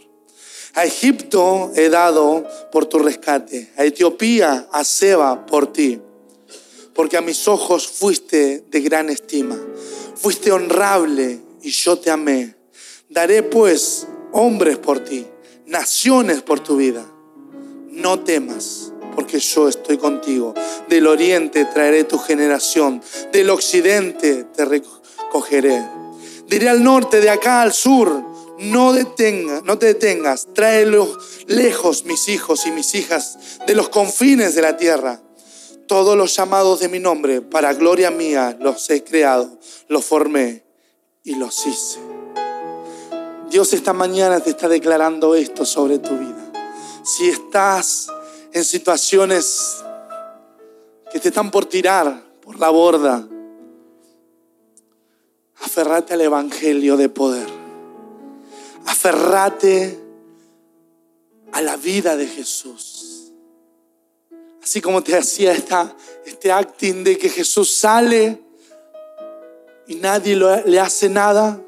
A 0.73 0.85
Egipto 0.85 1.71
he 1.75 1.89
dado 1.89 2.47
por 2.71 2.85
tu 2.85 2.99
rescate, 2.99 3.71
a 3.77 3.85
Etiopía, 3.85 4.67
a 4.71 4.83
Seba 4.83 5.45
por 5.45 5.71
ti. 5.71 6.01
Porque 6.93 7.17
a 7.17 7.21
mis 7.21 7.47
ojos 7.47 7.87
fuiste 7.87 8.65
de 8.69 8.81
gran 8.81 9.09
estima, 9.09 9.57
fuiste 10.15 10.51
honrable 10.51 11.41
y 11.61 11.69
yo 11.71 11.97
te 11.99 12.11
amé. 12.11 12.55
Daré 13.09 13.43
pues 13.43 14.07
hombres 14.31 14.77
por 14.77 14.99
ti, 14.99 15.25
naciones 15.65 16.41
por 16.41 16.59
tu 16.59 16.77
vida. 16.77 17.05
No 17.89 18.21
temas, 18.21 18.93
porque 19.15 19.39
yo 19.39 19.67
estoy 19.67 19.97
contigo. 19.97 20.53
Del 20.89 21.07
oriente 21.07 21.65
traeré 21.65 22.03
tu 22.03 22.17
generación, 22.17 23.01
del 23.31 23.49
occidente 23.49 24.45
te 24.55 24.65
recogeré. 24.65 25.83
Diré 26.47 26.69
al 26.69 26.83
norte, 26.83 27.21
de 27.21 27.29
acá 27.29 27.61
al 27.61 27.73
sur, 27.73 28.23
no, 28.59 28.93
detenga, 28.93 29.61
no 29.63 29.77
te 29.77 29.87
detengas, 29.87 30.47
tráelos 30.53 31.17
lejos 31.47 32.05
mis 32.05 32.27
hijos 32.27 32.65
y 32.65 32.71
mis 32.71 32.93
hijas 32.95 33.37
de 33.65 33.75
los 33.75 33.89
confines 33.89 34.53
de 34.55 34.61
la 34.61 34.77
tierra. 34.77 35.21
Todos 35.91 36.15
los 36.15 36.33
llamados 36.33 36.79
de 36.79 36.87
mi 36.87 36.99
nombre, 36.99 37.41
para 37.41 37.73
gloria 37.73 38.11
mía, 38.11 38.57
los 38.61 38.89
he 38.89 39.03
creado, 39.03 39.59
los 39.89 40.05
formé 40.05 40.63
y 41.21 41.35
los 41.35 41.67
hice. 41.67 41.99
Dios 43.49 43.73
esta 43.73 43.91
mañana 43.91 44.39
te 44.39 44.51
está 44.51 44.69
declarando 44.69 45.35
esto 45.35 45.65
sobre 45.65 45.99
tu 45.99 46.17
vida. 46.17 46.49
Si 47.03 47.27
estás 47.27 48.07
en 48.53 48.63
situaciones 48.63 49.83
que 51.11 51.19
te 51.19 51.27
están 51.27 51.51
por 51.51 51.65
tirar 51.65 52.23
por 52.39 52.57
la 52.57 52.69
borda, 52.69 53.27
aferrate 55.61 56.13
al 56.13 56.21
Evangelio 56.21 56.95
de 56.95 57.09
poder. 57.09 57.49
Aferrate 58.85 59.99
a 61.51 61.61
la 61.61 61.75
vida 61.75 62.15
de 62.15 62.27
Jesús. 62.27 63.10
Así 64.71 64.79
como 64.79 65.03
te 65.03 65.17
hacía 65.17 65.51
esta, 65.51 65.93
este 66.25 66.49
acting 66.49 67.03
de 67.03 67.17
que 67.17 67.27
Jesús 67.27 67.75
sale 67.75 68.41
y 69.85 69.95
nadie 69.95 70.37
le 70.65 70.79
hace 70.79 71.09
nada, 71.09 71.61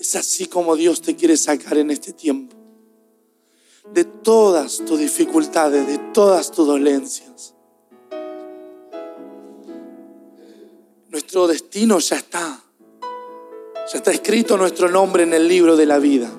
es 0.00 0.16
así 0.16 0.46
como 0.46 0.74
Dios 0.74 1.02
te 1.02 1.14
quiere 1.14 1.36
sacar 1.36 1.76
en 1.76 1.90
este 1.90 2.14
tiempo. 2.14 2.56
De 3.92 4.04
todas 4.04 4.78
tus 4.78 4.98
dificultades, 4.98 5.86
de 5.86 5.98
todas 6.14 6.50
tus 6.50 6.66
dolencias. 6.66 7.52
Nuestro 11.10 11.46
destino 11.46 11.98
ya 11.98 12.16
está. 12.16 12.64
Ya 13.92 13.98
está 13.98 14.10
escrito 14.10 14.56
nuestro 14.56 14.88
nombre 14.88 15.24
en 15.24 15.34
el 15.34 15.46
libro 15.46 15.76
de 15.76 15.84
la 15.84 15.98
vida. 15.98 16.32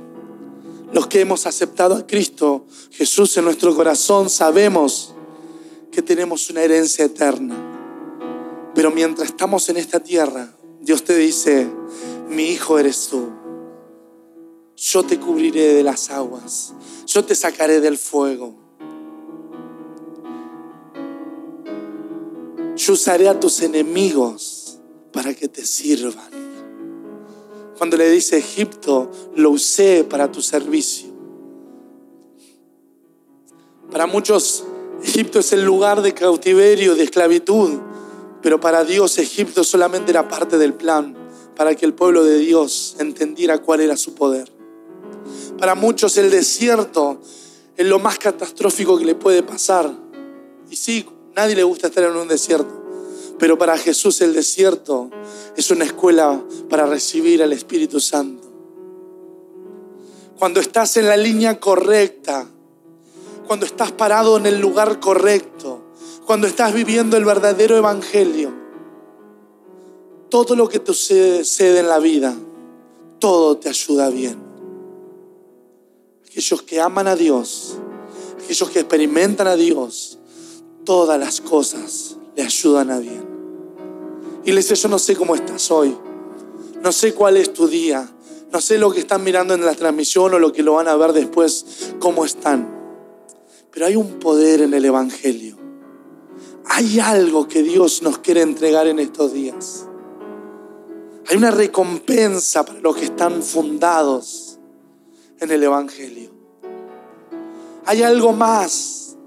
Los 0.91 1.06
que 1.06 1.21
hemos 1.21 1.45
aceptado 1.45 1.93
a 1.93 2.08
Cristo 2.08 2.65
Jesús 2.89 3.38
en 3.38 3.45
nuestro 3.45 3.75
corazón 3.75 4.32
sabemos 4.32 5.13
que 5.93 6.01
tenemos 6.01 6.49
una 6.49 6.62
herencia 6.62 7.06
eterna. 7.06 7.56
Pero 8.75 8.91
mientras 8.91 9.29
estamos 9.29 9.69
en 9.69 9.77
esta 9.77 10.01
tierra, 10.01 10.53
Dios 10.82 11.03
te 11.03 11.15
dice, 11.15 11.67
mi 12.27 12.45
hijo 12.45 12.79
eres 12.79 13.08
tú. 13.08 13.29
Yo 14.75 15.03
te 15.03 15.19
cubriré 15.19 15.75
de 15.75 15.84
las 15.84 16.10
aguas. 16.10 16.73
Yo 17.06 17.23
te 17.23 17.36
sacaré 17.36 17.79
del 17.79 17.97
fuego. 17.97 18.56
Yo 22.75 22.93
usaré 22.93 23.29
a 23.29 23.39
tus 23.39 23.62
enemigos 23.62 24.79
para 25.13 25.34
que 25.36 25.47
te 25.47 25.63
sirvan. 25.63 26.32
Cuando 27.77 27.97
le 27.97 28.10
dice 28.10 28.38
Egipto, 28.38 29.12
lo 29.36 29.51
usé 29.51 30.03
para 30.03 30.32
tu 30.32 30.41
servicio. 30.41 31.13
Para 33.91 34.08
muchos, 34.08 34.65
Egipto 35.03 35.39
es 35.39 35.51
el 35.51 35.63
lugar 35.63 36.01
de 36.01 36.13
cautiverio, 36.13 36.95
de 36.95 37.03
esclavitud, 37.03 37.79
pero 38.41 38.59
para 38.59 38.83
Dios 38.83 39.17
Egipto 39.17 39.63
solamente 39.63 40.11
era 40.11 40.27
parte 40.27 40.57
del 40.57 40.73
plan, 40.73 41.15
para 41.55 41.75
que 41.75 41.85
el 41.85 41.93
pueblo 41.93 42.23
de 42.23 42.37
Dios 42.37 42.95
entendiera 42.99 43.61
cuál 43.61 43.81
era 43.81 43.97
su 43.97 44.15
poder. 44.15 44.51
Para 45.59 45.75
muchos 45.75 46.17
el 46.17 46.31
desierto 46.31 47.19
es 47.75 47.85
lo 47.85 47.99
más 47.99 48.17
catastrófico 48.17 48.97
que 48.97 49.05
le 49.05 49.15
puede 49.15 49.43
pasar. 49.43 49.91
Y 50.69 50.75
sí, 50.75 51.05
nadie 51.35 51.55
le 51.55 51.63
gusta 51.63 51.87
estar 51.87 52.03
en 52.03 52.15
un 52.15 52.27
desierto. 52.27 52.81
Pero 53.39 53.57
para 53.57 53.77
Jesús 53.77 54.21
el 54.21 54.33
desierto 54.33 55.09
es 55.57 55.69
una 55.69 55.85
escuela 55.85 56.41
para 56.69 56.85
recibir 56.85 57.43
al 57.43 57.53
Espíritu 57.53 57.99
Santo. 57.99 58.47
Cuando 60.37 60.59
estás 60.59 60.97
en 60.97 61.07
la 61.07 61.17
línea 61.17 61.59
correcta, 61.59 62.47
cuando 63.47 63.65
estás 63.65 63.91
parado 63.91 64.38
en 64.38 64.45
el 64.45 64.60
lugar 64.60 64.99
correcto, 64.99 65.82
cuando 66.25 66.47
estás 66.47 66.73
viviendo 66.73 67.17
el 67.17 67.25
verdadero 67.25 67.77
evangelio, 67.77 68.51
todo 70.29 70.56
lo 70.56 70.67
que 70.67 70.79
te 70.79 70.93
sucede 70.93 71.79
en 71.79 71.88
la 71.88 71.99
vida, 71.99 72.34
todo 73.19 73.58
te 73.58 73.69
ayuda 73.69 74.10
bien. 74.10 74.41
Aquellos 76.25 76.62
que 76.63 76.82
aman 76.82 77.08
a 77.08 77.15
Dios, 77.15 77.75
aquellos 78.43 78.69
que 78.69 78.79
experimentan 78.79 79.47
a 79.47 79.56
Dios, 79.56 80.17
todas 80.84 81.19
las 81.19 81.39
cosas 81.41 82.17
le 82.36 82.43
ayudan 82.43 82.89
a 82.89 82.99
bien. 82.99 83.34
Iglesia, 84.45 84.75
yo 84.75 84.89
no 84.89 84.99
sé 84.99 85.15
cómo 85.15 85.36
estás 85.36 85.71
hoy. 85.71 85.95
No 86.82 86.91
sé 86.91 87.13
cuál 87.13 87.38
es 87.38 87.53
tu 87.53 87.67
día. 87.67 88.10
No 88.51 88.60
sé 88.60 88.77
lo 88.77 88.91
que 88.91 88.99
están 88.99 89.23
mirando 89.23 89.53
en 89.53 89.65
la 89.65 89.73
transmisión 89.73 90.34
o 90.34 90.39
lo 90.39 90.51
que 90.51 90.63
lo 90.63 90.73
van 90.73 90.88
a 90.88 90.95
ver 90.95 91.13
después, 91.13 91.93
cómo 91.99 92.25
están. 92.25 92.82
Pero 93.73 93.88
hay 93.88 93.95
un 93.95 94.19
poder 94.19 94.62
en 94.62 94.73
el 94.73 94.86
Evangelio. 94.86 95.57
Hay 96.65 96.99
algo 96.99 97.47
que 97.47 97.63
Dios 97.63 98.03
nos 98.03 98.19
quiere 98.19 98.41
entregar 98.41 98.88
en 98.88 98.99
estos 98.99 99.33
días. 99.33 99.88
Hay 101.27 101.38
una 101.38 101.51
recompensa 101.51 102.63
para 102.63 102.79
los 102.79 102.95
que 102.95 103.05
están 103.05 103.41
fundados 103.41 104.59
en 105.39 105.51
el 105.51 105.63
Evangelio. 105.63 106.29
Hay 107.86 108.03
algo 108.03 108.31
más. 108.31 109.17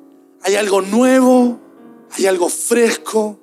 Hay 0.42 0.54
algo 0.54 0.80
nuevo. 0.80 1.58
Hay 2.12 2.26
algo 2.26 2.48
fresco 2.48 3.38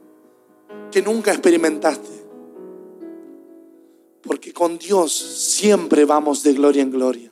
que 0.90 1.02
nunca 1.02 1.32
experimentaste. 1.32 2.24
Porque 4.22 4.54
con 4.54 4.78
Dios 4.78 5.12
siempre 5.12 6.06
vamos 6.06 6.44
de 6.44 6.54
gloria 6.54 6.82
en 6.82 6.92
gloria. 6.92 7.32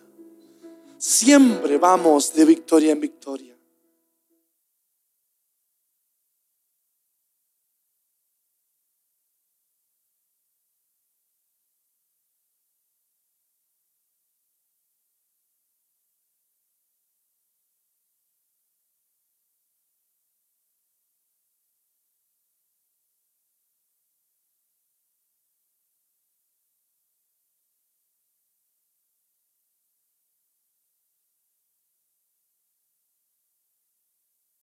Siempre 0.98 1.78
vamos 1.78 2.34
de 2.34 2.44
victoria 2.44 2.92
en 2.92 3.00
victoria. 3.00 3.51